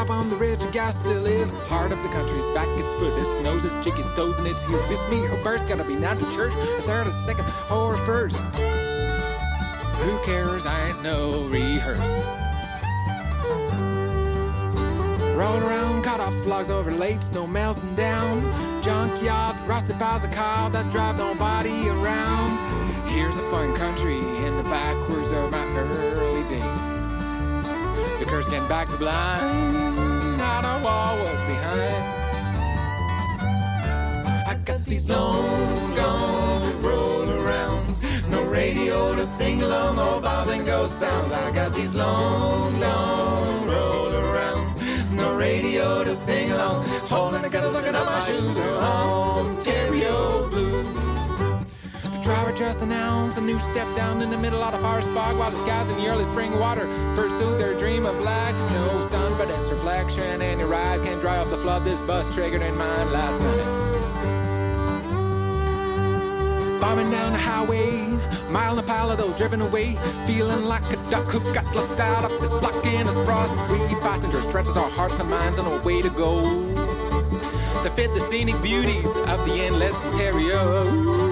[0.07, 1.51] Up on the ridge, the gas still is.
[1.67, 4.47] Heart of the country, its back, its foot, its nose, its cheek, its toes, and
[4.47, 4.87] its heels.
[4.87, 7.97] This me who burst, gotta be now to church, a third, a second, or a
[8.05, 8.37] first.
[8.37, 10.65] Who cares?
[10.65, 12.23] I ain't no rehearse.
[15.35, 18.41] Rolling around, cut off logs over late, snow melting down.
[18.81, 22.57] Junkyard, rusty piles of cow that drive nobody around.
[23.09, 25.65] Here's a fun country in the backwards of my.
[25.67, 26.26] The
[28.27, 32.03] curse getting back to blind, how the wall was behind.
[34.47, 37.95] I got these long gone roll around.
[38.29, 41.31] No radio to sing along, no and ghost towns.
[41.31, 44.75] I got these long gone roll around.
[45.15, 48.55] No radio to sing along, holding the gutters, looking at my shoes.
[48.55, 49.56] The
[52.27, 55.49] driver just announced a new step down in the middle of the forest fog while
[55.49, 56.85] the skies in the early spring water
[57.15, 58.51] pursued their dream of light.
[58.69, 62.25] No sun, but its reflection and your eyes can't dry off the flood this bus
[62.35, 63.63] triggered in mine last night.
[66.81, 67.91] Bombing down the highway,
[68.49, 69.95] mile and a pile of those driven away,
[70.25, 73.53] feeling like a duck who got lost out of his block in his frost.
[73.67, 76.41] Three passengers stretches our hearts and minds on a way to go
[77.83, 81.26] to fit the scenic beauties of the endless Ontario.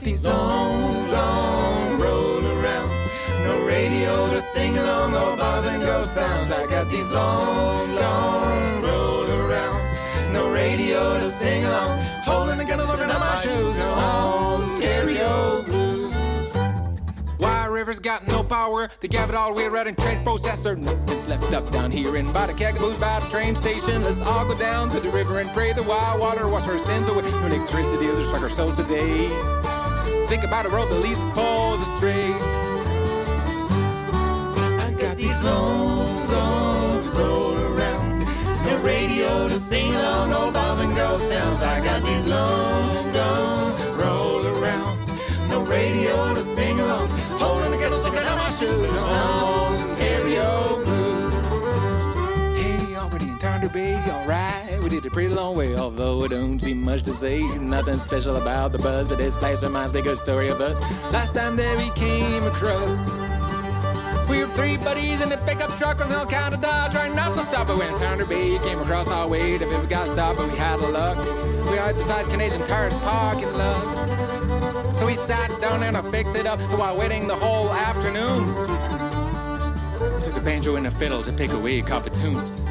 [0.00, 2.88] These long, long roll around.
[3.42, 6.52] No radio to sing along, no bars and ghost towns.
[6.52, 10.32] I got these long, long roll around.
[10.32, 13.78] No radio to sing along, holding the gun, looking at my shoes.
[13.78, 16.56] No Ontario blues.
[17.40, 18.88] Wire River's got no power.
[19.00, 20.76] They gave all away right in train processor.
[20.76, 24.04] Nothing's left up down here in by the Cagaboos by the train station.
[24.04, 27.08] Let's all go down to the river and pray the wild water wash our sins
[27.08, 27.22] away.
[27.22, 29.28] No electricity, others struck our souls today.
[30.28, 32.26] Think about a road that leads us poles astray.
[34.86, 38.26] I got these long gone roll around.
[38.62, 41.62] No radio to sing along, no bars and ghost towns.
[41.62, 44.98] I got these long gone roll around.
[45.48, 47.08] No radio to sing along,
[47.40, 48.94] holding the candles, looking at my shoes.
[48.94, 51.32] Ontario blues.
[52.60, 54.27] Hey, already in Thunder Bay, alright.
[54.88, 57.42] We did a pretty long way, although it don't seem much to say.
[57.42, 60.80] Nothing special about the buzz, but this place reminds me of a story of us.
[61.12, 63.06] Last time that we came across.
[64.30, 67.36] We were three buddies in a pickup truck was all kind of dodge, trying not
[67.36, 67.66] to stop.
[67.66, 70.80] But when Sounder Bay came across our way, the we got stopped, but we had
[70.80, 71.18] luck.
[71.70, 74.96] We right beside Canadian Tire's parking lot.
[74.98, 78.54] So we sat down and to fix it up while waiting the whole afternoon.
[80.24, 82.62] Took a banjo and a fiddle to pick away couple tunes.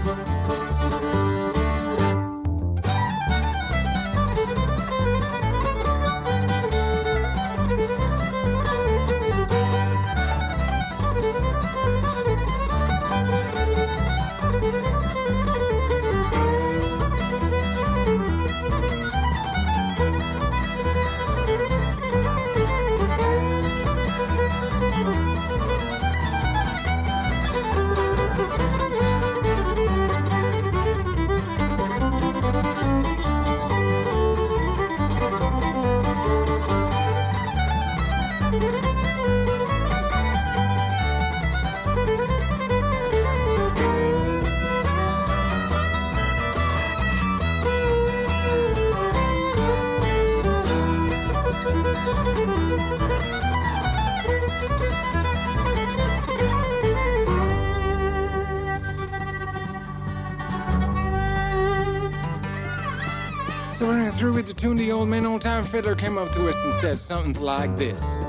[64.18, 66.74] Threw with the tune, the old man, old time fiddler, came up to us and
[66.74, 68.20] said something like this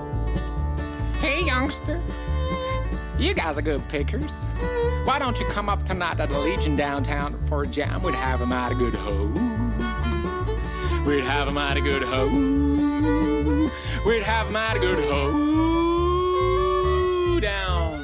[1.19, 1.99] Hey, youngster,
[3.19, 4.45] you guys are good pickers.
[5.05, 8.03] Why don't you come up tonight at the Legion downtown for a jam?
[8.03, 9.29] We'd have a mighty good ho.
[11.07, 12.27] We'd have a mighty good ho.
[14.05, 15.59] We'd have a mighty good ho
[17.41, 17.98] down.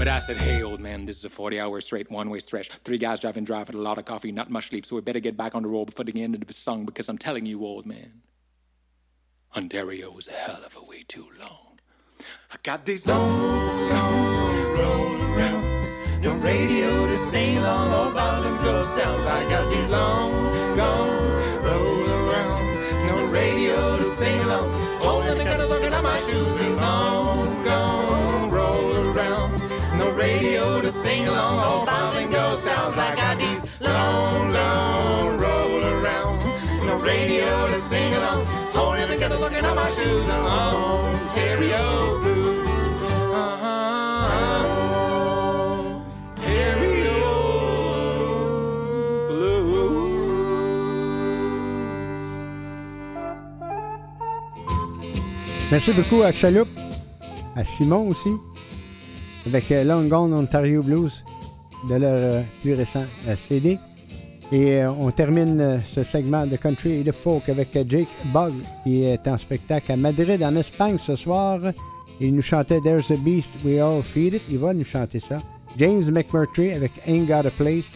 [0.00, 2.70] But I said, hey, old man, this is a 40 hour straight one way stretch.
[2.70, 5.36] Three guys driving, driving, a lot of coffee, not much sleep, so we better get
[5.36, 7.84] back on the road before the end of the song because I'm telling you, old
[7.84, 8.22] man,
[9.54, 11.80] Ontario was a hell of a way too long.
[12.50, 16.22] I got these long, long roll around.
[16.22, 19.26] No radio to sing along, bound and ghost towns.
[19.26, 20.69] I got these long,
[55.70, 56.68] Merci beaucoup à Chaloupe,
[57.54, 58.30] à Simon aussi,
[59.46, 61.24] avec euh, Long Gone Ontario Blues
[61.88, 63.78] de leur euh, plus récent euh, CD.
[64.52, 68.08] Et euh, on termine euh, ce segment de country et de folk avec euh, Jake
[68.26, 68.52] Bug,
[68.82, 71.60] qui est en spectacle à Madrid, en Espagne, ce soir.
[72.20, 74.42] Il nous chantait There's a Beast, We All Feed It.
[74.50, 75.38] Il va nous chanter ça.
[75.78, 77.92] James McMurtry avec Ain't Got a Place.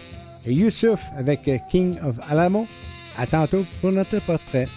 [0.46, 2.66] Et Youssouf avec King of Alamo.
[3.18, 4.68] À tantôt pour notre portrait.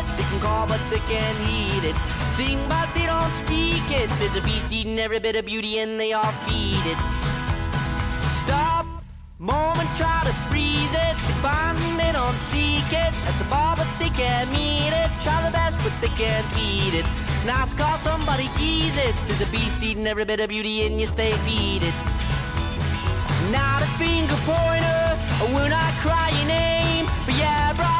[0.00, 0.16] It.
[0.16, 1.96] They can call but they can't heed it.
[2.36, 4.08] Sing but they don't speak it.
[4.18, 6.98] There's a beast eating every bit of beauty and they all feed it.
[8.24, 8.86] Stop.
[9.38, 11.14] Moment, try to freeze it.
[11.26, 13.12] They find they don't seek it.
[13.28, 15.10] At the bar, but they can't meet it.
[15.22, 17.06] Try the best, but they can't beat it.
[17.46, 19.14] Nice call, somebody keys it.
[19.26, 21.94] There's a beast eating every bit of beauty, and yes, they feed it.
[23.50, 25.02] Not a finger pointer,
[25.54, 27.06] we're not crying name.
[27.24, 27.99] But yeah, sisters,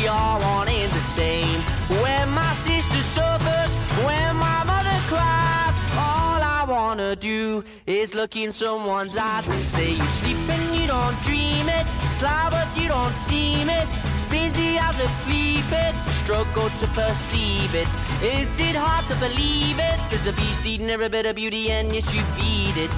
[0.00, 1.60] we all want in the same.
[2.02, 3.72] When my sister suffers,
[4.06, 5.76] when my mother cries,
[6.08, 10.86] all I wanna do is look in someone's eyes and say, You sleep and you
[10.86, 11.86] don't dream it,
[12.18, 13.86] sly but you don't seem it.
[14.30, 17.88] Busy as a flea bit, struggle to perceive it.
[18.22, 19.98] Is it hard to believe it?
[20.08, 22.90] There's a beast eating every bit of beauty, and yes, you feed it.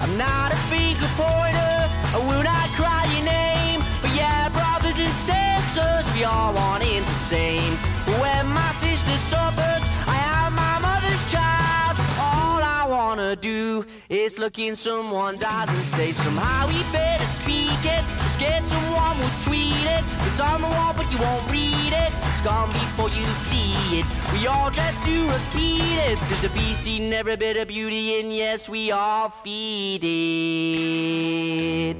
[0.00, 1.78] I'm not a finger pointer,
[2.14, 3.05] I will not cry
[5.76, 7.74] sisters, we all want it the same.
[8.20, 11.98] When my sister suffers, I am my mother's child.
[12.18, 17.84] All I wanna do is look in someone's eyes and say, somehow we better speak
[17.84, 18.04] it.
[18.32, 20.02] Scared someone will tweet it.
[20.26, 22.12] It's on the wall, but you won't read it.
[22.30, 24.06] It's gone before you see it.
[24.32, 26.18] We all try to repeat it.
[26.28, 31.96] There's a beast eating every bit of beauty, and yes, we all feed it.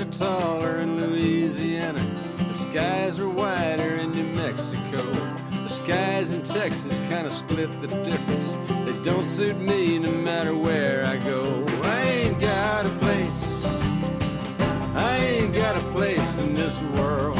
[0.00, 2.00] Are taller in Louisiana.
[2.36, 5.02] The skies are wider in New Mexico.
[5.50, 8.56] The skies in Texas kind of split the difference.
[8.84, 11.64] They don't suit me no matter where I go.
[11.82, 13.64] I ain't got a place.
[14.94, 17.38] I ain't got a place in this world.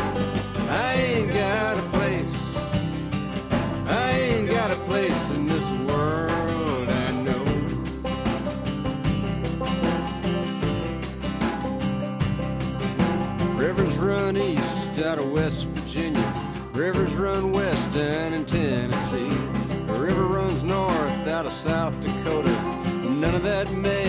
[0.69, 2.55] I ain't got a place.
[3.87, 5.58] I ain't got a place in this
[14.29, 16.53] run east out of West Virginia.
[16.75, 19.31] Rivers run west down in Tennessee.
[19.87, 22.51] The river runs north out of South Dakota.
[23.09, 24.08] None of that makes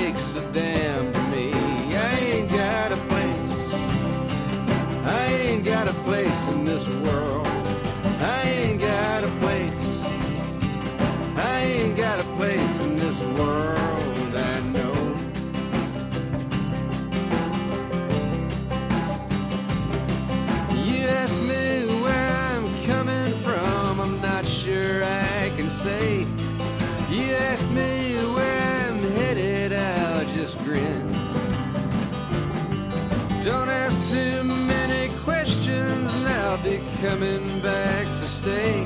[37.01, 38.85] coming back to stay.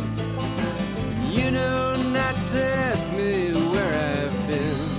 [1.32, 4.94] You know not to ask me where I've been.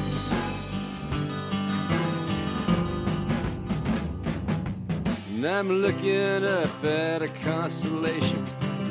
[5.37, 8.45] And I'm looking up at a constellation,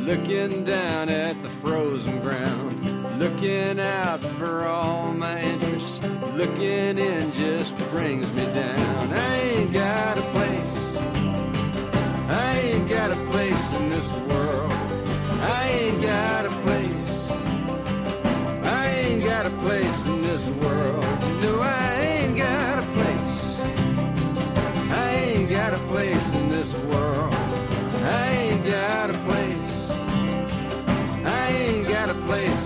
[0.06, 6.00] looking down at the frozen ground, looking out for all my interests,
[6.34, 9.14] looking in just brings me down.
[9.14, 10.23] I ain't got
[13.10, 14.72] got a place in this world.
[15.42, 17.30] I ain't got a place,
[18.64, 21.04] I ain't got a place in this world.
[21.42, 23.60] No, I ain't got a place.
[24.90, 27.34] I ain't got a place in this world.
[28.06, 29.90] I ain't got a place.
[31.26, 32.63] I ain't got a place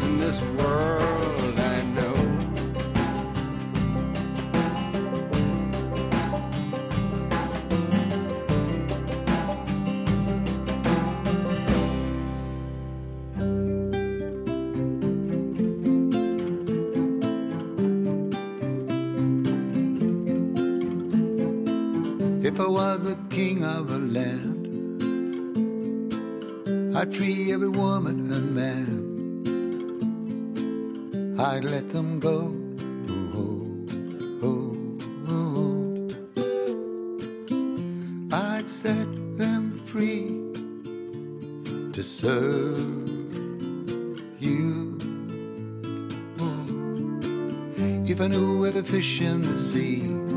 [23.07, 24.67] the king of a land.
[26.97, 28.89] I'd free every woman and man.
[31.39, 32.53] I'd let them go.
[38.29, 39.07] I'd set
[39.37, 40.27] them free
[41.93, 42.81] to serve
[44.39, 44.97] you.
[48.11, 50.36] If I knew every fish in the sea.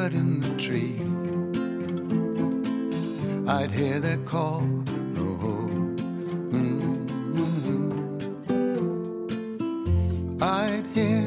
[0.00, 0.96] Bird in the tree,
[3.46, 4.62] I'd hear their call.
[5.18, 5.68] Oh,
[10.40, 11.19] I'd hear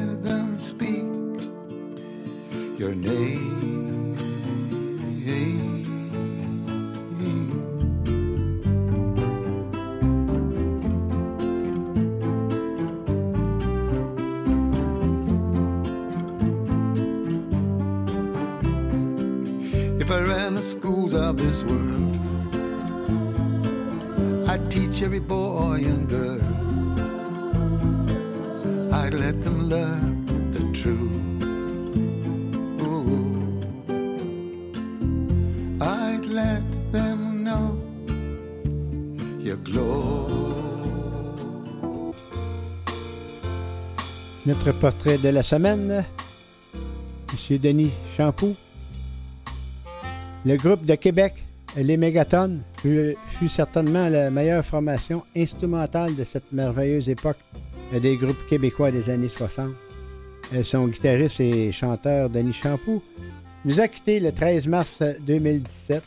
[44.46, 46.04] Notre portrait de la semaine,
[47.32, 47.58] M.
[47.58, 48.54] Denis Champoux.
[50.44, 51.32] Le groupe de Québec,
[51.76, 57.38] les Mégatonnes, fut, fut certainement la meilleure formation instrumentale de cette merveilleuse époque
[57.92, 59.70] des groupes québécois des années 60.
[60.52, 63.02] Euh, Son guitariste et chanteur Denis Champoux
[63.64, 66.02] nous a quittés le 13 mars 2017,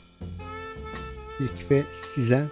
[1.40, 2.46] ce qui fait six ans.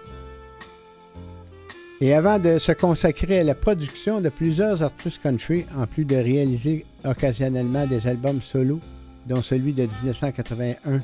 [2.00, 6.16] Et avant de se consacrer à la production de plusieurs artistes country, en plus de
[6.16, 8.80] réaliser occasionnellement des albums solo,
[9.26, 11.00] dont celui de 1981,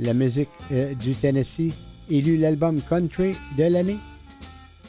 [0.00, 1.72] La musique euh, du Tennessee,
[2.10, 3.96] élu l'album country de l'année,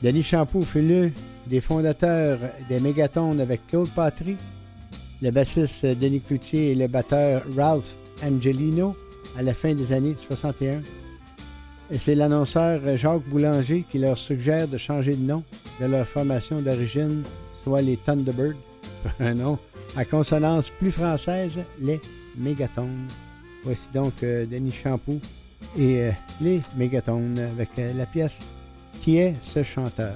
[0.02, 1.10] Denis Champoux fut l'un
[1.48, 4.36] des fondateurs des Mégatones avec Claude Patry,
[5.22, 8.95] le bassiste Denis Cloutier et le batteur Ralph Angelino
[9.38, 10.82] à la fin des années 61.
[11.91, 15.44] Et c'est l'annonceur Jacques Boulanger qui leur suggère de changer de nom
[15.80, 17.24] de leur formation d'origine,
[17.64, 18.56] soit les Thunderbirds,
[19.20, 19.60] un nom
[19.95, 22.02] à consonance plus française, les
[22.38, 23.07] Mégatones.
[23.64, 25.20] Voici donc euh, Denis Champoux
[25.78, 28.41] et euh, les Mégatones avec euh, la pièce
[29.02, 30.16] Qui est ce chanteur?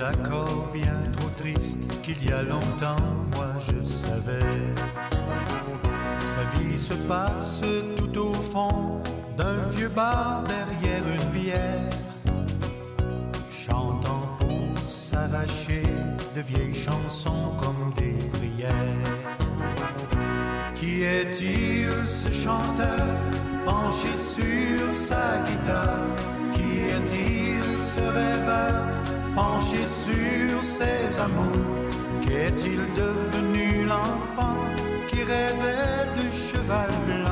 [0.00, 2.96] Des accords bien trop tristes qu'il y a longtemps,
[3.34, 4.56] moi je savais.
[6.20, 7.62] Sa vie se passe
[7.96, 9.02] tout au fond
[9.36, 11.90] d'un vieux bar derrière une bière.
[13.50, 15.82] Chantant pour s'arracher
[16.34, 19.12] de vieilles chansons comme des prières.
[20.74, 23.06] Qui est-il ce chanteur
[23.64, 26.06] penché sur sa guitare?
[26.52, 28.99] Qui est-il ce rêveur?
[29.40, 31.88] Penché sur ses amours.
[32.24, 34.60] Qu'est-il devenu l'enfant
[35.08, 37.29] qui rêvait de cheval blanc?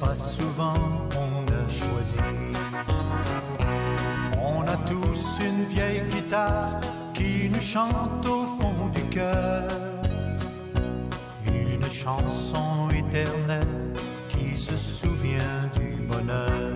[0.00, 0.74] Pas souvent
[1.16, 2.18] on a choisi.
[4.40, 6.80] On a tous une vieille guitare
[7.14, 9.64] qui nous chante au fond du cœur.
[11.46, 13.94] Une chanson éternelle
[14.28, 16.74] qui se souvient du bonheur.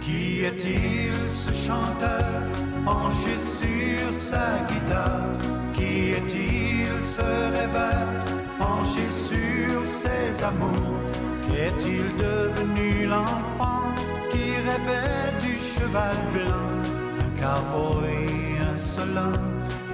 [0.00, 2.24] Qui est-il ce chanteur
[2.84, 5.36] penché sur sa guitare?
[5.72, 7.22] Qui est-il ce
[7.56, 8.06] rêveur
[8.58, 11.11] penché sur ses amours?
[11.62, 13.94] Qu'est-il devenu l'enfant
[14.32, 16.72] qui rêvait du cheval blanc
[17.20, 18.26] Un cowboy
[18.74, 19.46] insolent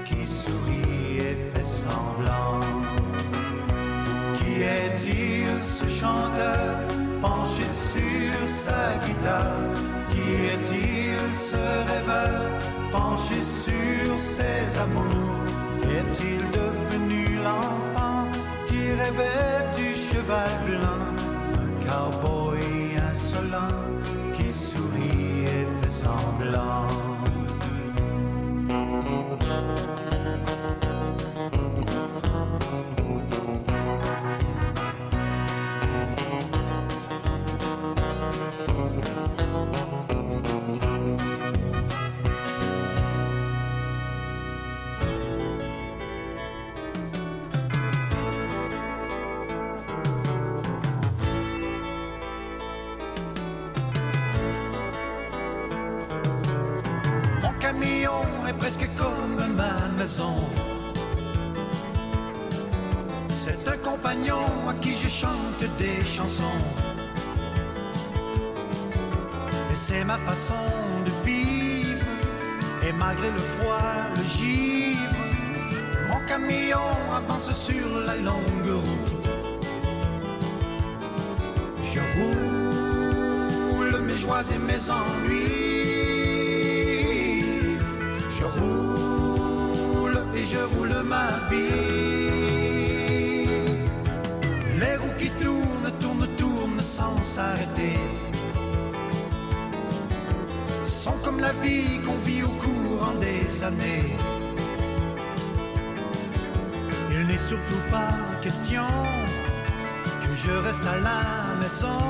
[0.02, 2.60] qui sourit et fait semblant?
[4.38, 6.78] Qui est-il ce chanteur
[7.20, 9.68] penché sur sa guitare?
[10.08, 11.62] Qui est-il ce
[11.92, 12.46] rêveur
[12.90, 15.44] penché sur ses amours?
[15.82, 18.26] Qu'est-il devenu l'enfant
[18.66, 21.17] qui rêvait du cheval blanc
[21.98, 22.37] cowboy
[108.48, 112.00] que je reste à la maison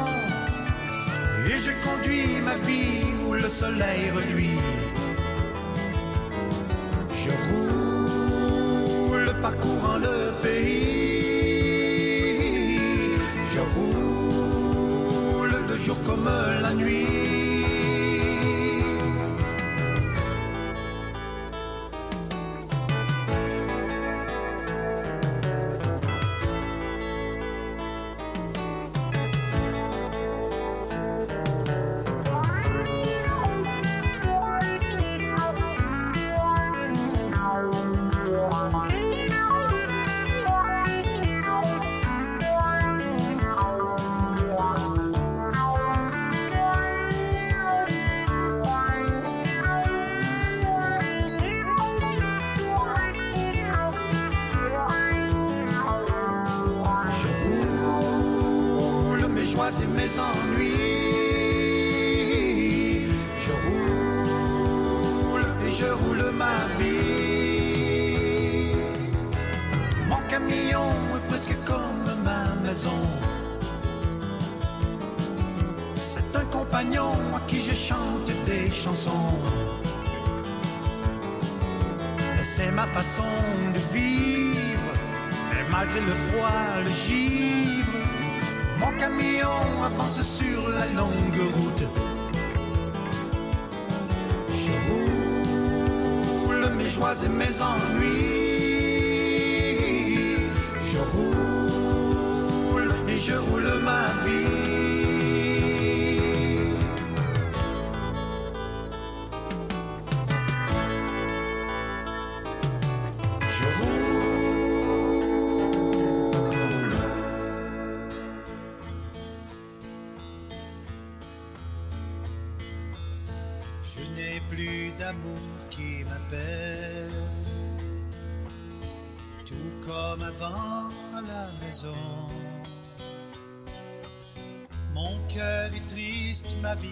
[1.46, 4.60] et je conduis ma vie où le soleil reluit.
[7.12, 7.30] Je
[9.08, 10.27] roule parcourant le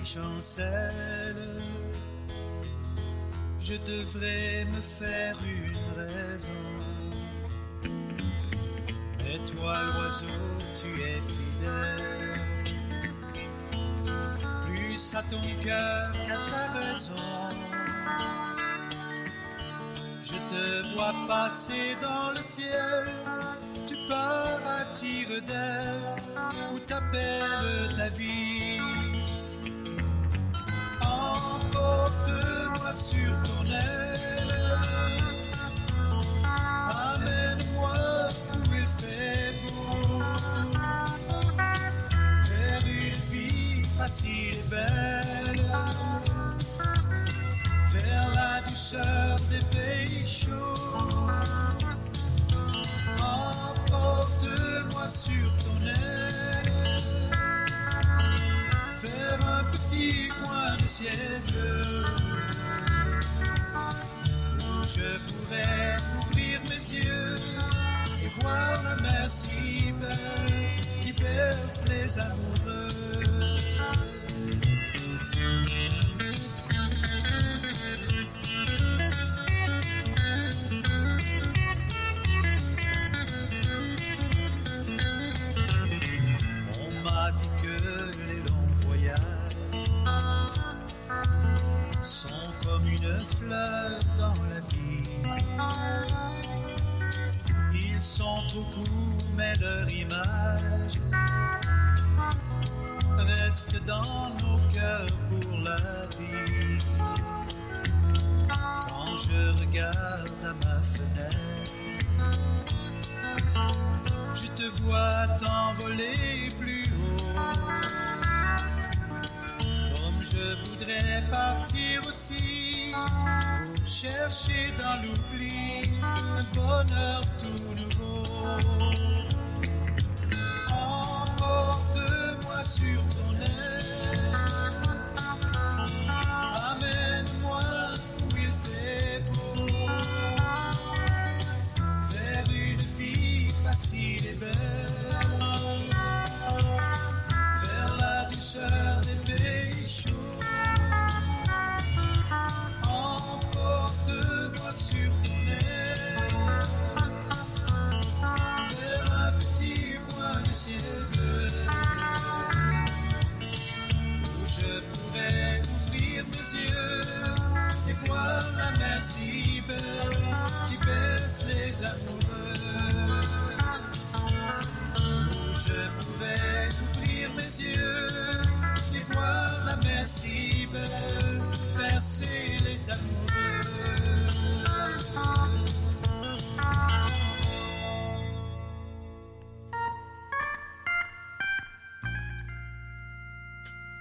[0.07, 1.61] chancelle.
[3.59, 6.53] Je devrais me faire une raison.
[9.19, 10.43] Mais toi, l'oiseau,
[10.81, 12.41] tu es fidèle.
[14.66, 17.27] Plus à ton cœur qu'à ta raison.
[20.23, 22.26] Je te vois passer dans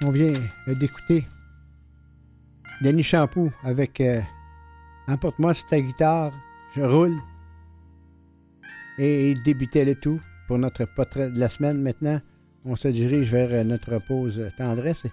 [0.06, 0.34] On vient
[0.68, 1.26] euh, d'écouter
[2.80, 4.22] Denis Champoux avec euh,
[5.08, 6.32] Emporte-moi sur ta guitare,
[6.76, 7.16] je roule.
[9.00, 11.82] Et il débutait le tout pour notre portrait de la semaine.
[11.82, 12.22] Maintenant,
[12.66, 15.08] on se dirige vers euh, notre pause tendresse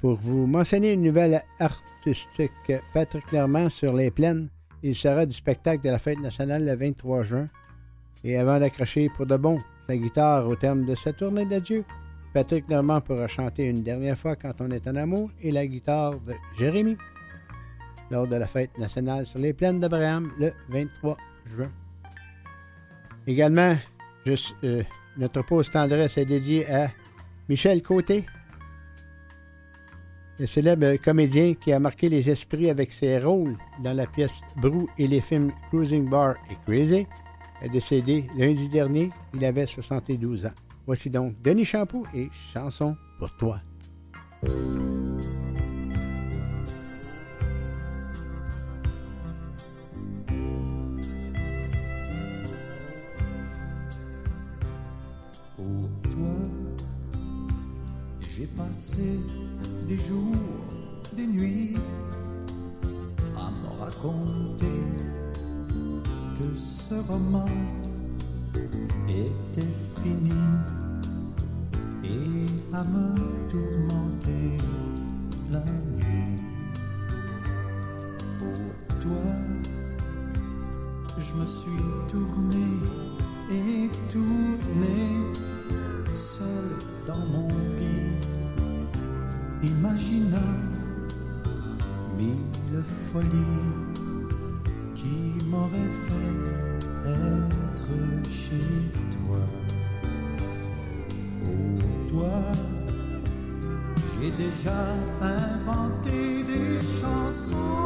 [0.00, 2.72] pour vous mentionner une nouvelle artistique.
[2.92, 4.48] Patrick Normand sur les plaines.
[4.82, 7.48] Il sera du spectacle de la fête nationale le 23 juin.
[8.24, 11.84] Et avant d'accrocher pour de bon sa guitare au terme de sa tournée d'adieu,
[12.36, 16.20] Patrick Normand pourra chanter une dernière fois quand on est en amour et la guitare
[16.20, 16.98] de Jérémy
[18.10, 21.70] lors de la fête nationale sur les plaines d'Abraham le 23 juin.
[23.26, 23.74] Également,
[24.64, 24.82] euh,
[25.16, 26.90] notre pause tendresse est dédiée à
[27.48, 28.26] Michel Côté,
[30.38, 34.90] le célèbre comédien qui a marqué les esprits avec ses rôles dans la pièce Brou
[34.98, 37.06] et les films Cruising Bar et Crazy,
[37.62, 39.08] est décédé lundi dernier.
[39.32, 40.65] Il avait 72 ans.
[40.86, 43.60] Voici donc Denis Champoux et Chanson pour toi.
[55.56, 56.36] Pour toi,
[58.20, 59.18] j'ai passé
[59.88, 60.36] des jours,
[61.16, 61.74] des nuits
[63.36, 64.66] à me raconter
[66.38, 67.48] que ce roman
[69.08, 69.66] était
[70.00, 70.30] fini
[72.06, 73.14] et à me
[73.48, 74.58] tourmenter
[75.50, 76.42] la nuit.
[78.38, 79.26] Pour toi,
[81.18, 82.66] je me suis tourné
[83.50, 84.98] et tourné
[86.14, 86.68] seul
[87.06, 88.16] dans mon lit,
[89.62, 90.54] imaginant
[92.18, 93.66] mille folies
[94.94, 99.55] qui m'auraient fait être chez toi.
[104.36, 104.70] Déjà
[105.22, 107.85] inventé des chansons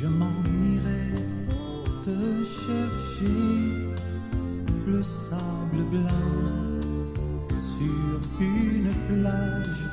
[0.00, 0.36] je m'en
[0.74, 1.06] irai
[2.04, 3.88] te chercher
[4.86, 6.36] le sable blanc
[7.74, 9.84] sur une plage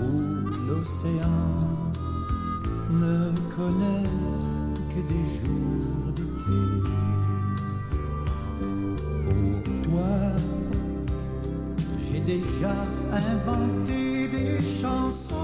[0.00, 0.12] où
[0.66, 1.92] l'océan
[2.90, 3.18] ne
[3.54, 4.10] connaît
[4.90, 6.60] que des jours d'été.
[9.26, 10.14] Pour toi,
[12.06, 12.76] j'ai déjà
[13.12, 15.43] inventé des chansons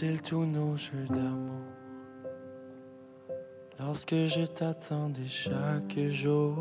[0.00, 1.66] tous nos jeux d'amour?
[3.78, 6.54] Lorsque je t'attendais chaque jour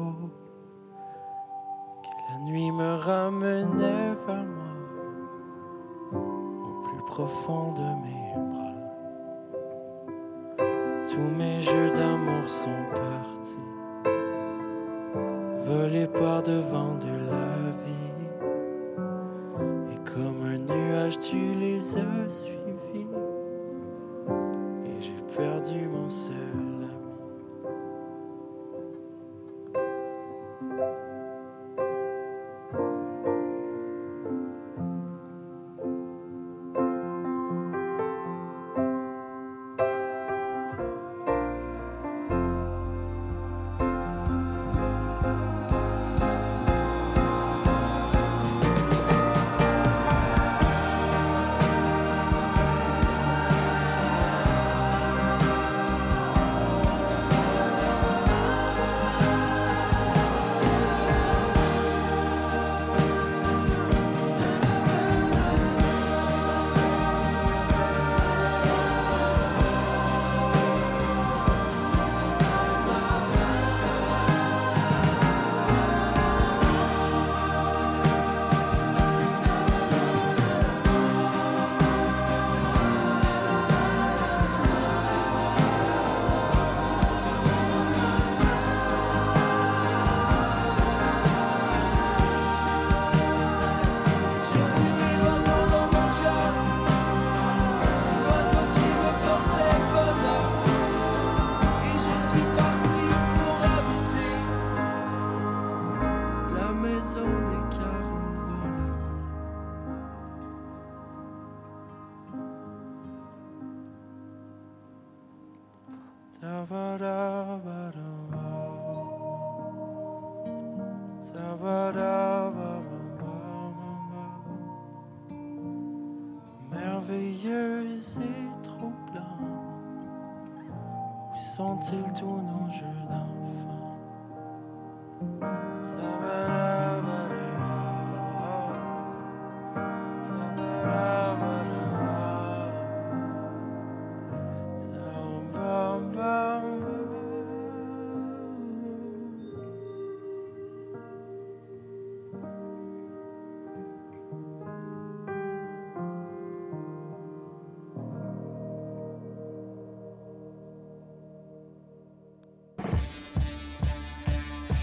[2.03, 4.73] Que la nuit me ramenait vers moi
[6.13, 8.77] Au plus profond de mes bras.
[11.09, 13.69] Tous mes jeux d'amour sont partis
[15.65, 18.17] Volés par devant de la vie.
[19.93, 22.61] Et comme un nuage tu les as suivis
[22.93, 23.30] Et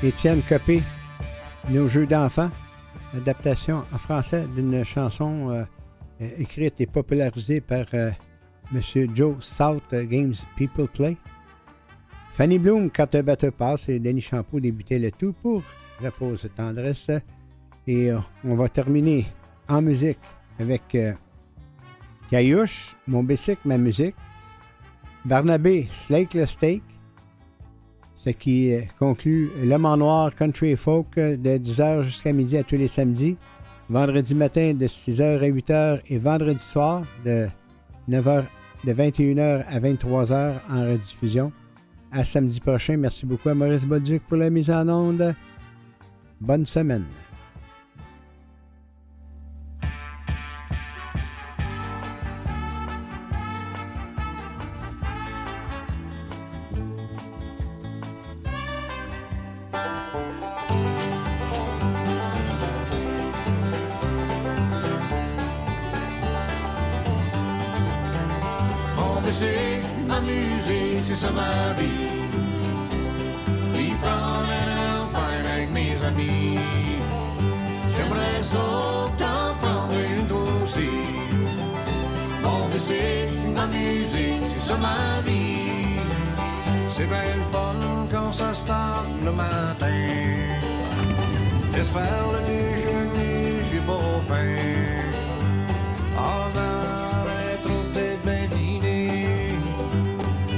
[0.01, 0.81] Étienne Copé,
[1.70, 2.51] Nos jeux d'enfants,
[3.16, 5.65] adaptation en français d'une chanson euh,
[6.39, 8.12] écrite et popularisée par euh,
[8.73, 8.81] M.
[9.12, 11.16] Joe South Games People Play.
[12.33, 15.65] Fanny Bloom, Quand un bateau passe, et Denis Champeau débutaient le tout pour
[16.01, 17.11] et tendresse.
[17.89, 19.27] Et euh, on va terminer
[19.69, 20.20] en musique
[20.61, 20.97] avec
[22.31, 24.15] Caillouche, Mon bicycle, ma musique.
[25.25, 26.83] Barnabé, Slake le steak.
[28.29, 32.63] Ce qui euh, conclut L'homme en noir country folk euh, de 10h jusqu'à midi à
[32.63, 33.39] tous les samedis.
[33.89, 37.47] Vendredi matin de 6h à 8h et vendredi soir de
[38.07, 38.45] 9h
[38.85, 41.53] de 21h à 23h en rediffusion.
[42.13, 42.99] À samedi prochain.
[42.99, 45.35] Merci beaucoup à Maurice Bolduc pour la mise en onde.
[46.39, 47.07] Bonne semaine.
[88.59, 90.05] start le matin.
[91.74, 94.55] J'espère le déjeuner, j'ai beau pain.
[96.32, 99.52] En arrêt, trop peut-être bien dîner.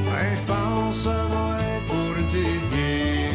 [0.07, 1.59] Mais ben, je pense avoir
[1.89, 3.33] pour t'aider.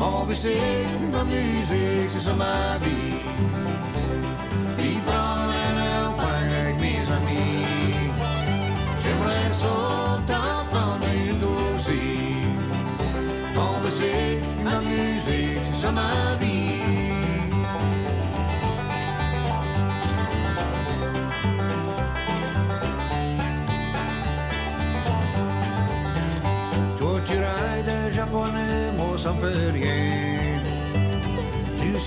[0.00, 3.18] Mon bicycle, ma musique, c'est ça ma vie.
[4.76, 5.54] Puis prendre
[6.00, 8.10] un pain avec mes amis.
[9.02, 9.85] J'aimerais ça.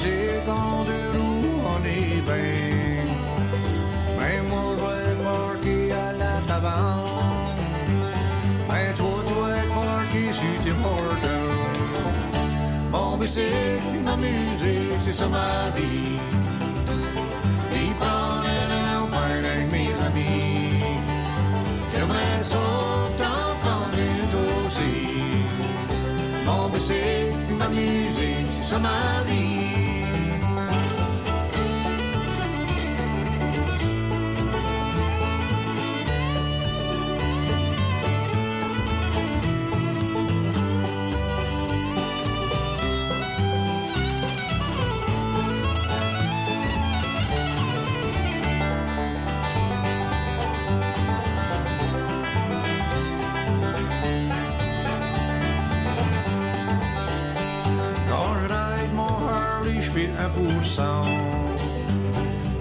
[0.01, 3.07] Sais qu'en deux roues on est bien.
[4.17, 4.37] Vais
[5.11, 7.59] être marqué à la taverne.
[8.69, 11.59] Mais toi tu vas être marqué sur Tim Hortons.
[12.93, 16.18] Mon bicycle, ma musique, c'est ça ma vie.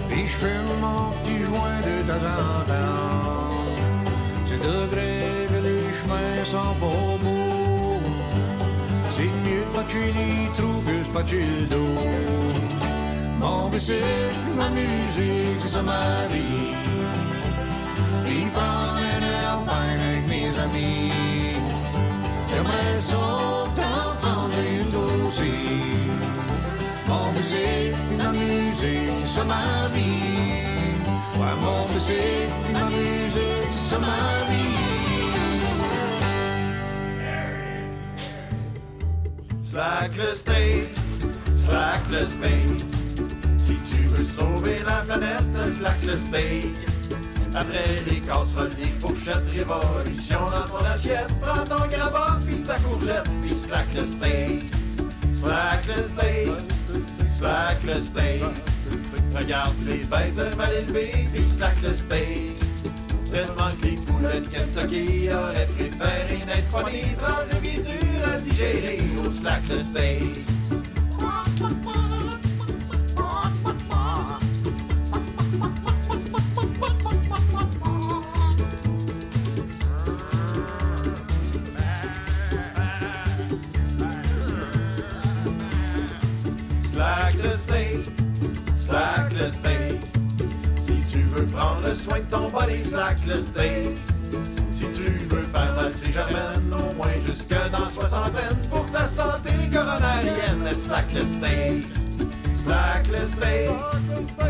[0.09, 3.49] Puis je fume mon petit joint de temps en temps.
[4.47, 5.11] C'est degré
[5.51, 8.01] que les chemins sont pas beaux.
[9.15, 11.99] C'est mieux de pas tuer les trous que de pas tuer le dos.
[13.39, 16.73] Mon bicycle, ma musique, c'est ça ma vie.
[18.25, 19.19] Puis prendre un
[19.93, 21.11] avec mes amis.
[22.49, 23.48] J'aimerais ça
[29.35, 30.63] ça ma vie.
[31.39, 31.87] Ouais, mon
[32.73, 34.17] ma musique, ça ma
[34.49, 34.59] vie.
[39.61, 40.89] Slack le state,
[41.57, 42.85] slack le state.
[43.57, 45.43] Si tu veux sauver la planète,
[45.77, 46.89] slack le state.
[47.55, 51.31] Après les casseroles, les fourchettes, révolution dans ton assiette.
[51.41, 54.71] Prends ton grabat, puis ta courgette, puis slack le steak.
[55.35, 56.51] Slack le steak,
[57.31, 58.43] slack le steak.
[59.35, 62.57] Regarde ces bêtes mal élevées, puis slack le steak.
[63.31, 68.99] Tellement que les poulets de Kentucky auraient préféré n'être pas des de dures à digérer
[69.19, 70.45] au slack le steak.
[92.39, 93.17] Ton body, slack.
[94.71, 100.71] Si tu veux faire valser Germaine, au moins jusque dans soixantaine, pour ta santé coronarienne,
[100.71, 101.85] slack le steak.
[102.55, 103.69] Slack le steak,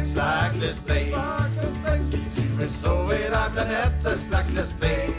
[0.05, 0.71] slack le.
[2.11, 5.15] Si tu veux sauver la planète, slack le steak.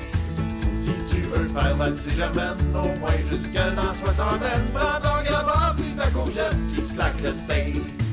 [0.79, 5.95] Si tu veux faire valser Germaine, au moins jusque dans soixantaine, prends ton grabat puis
[5.95, 8.10] ta courgette, puis slack le.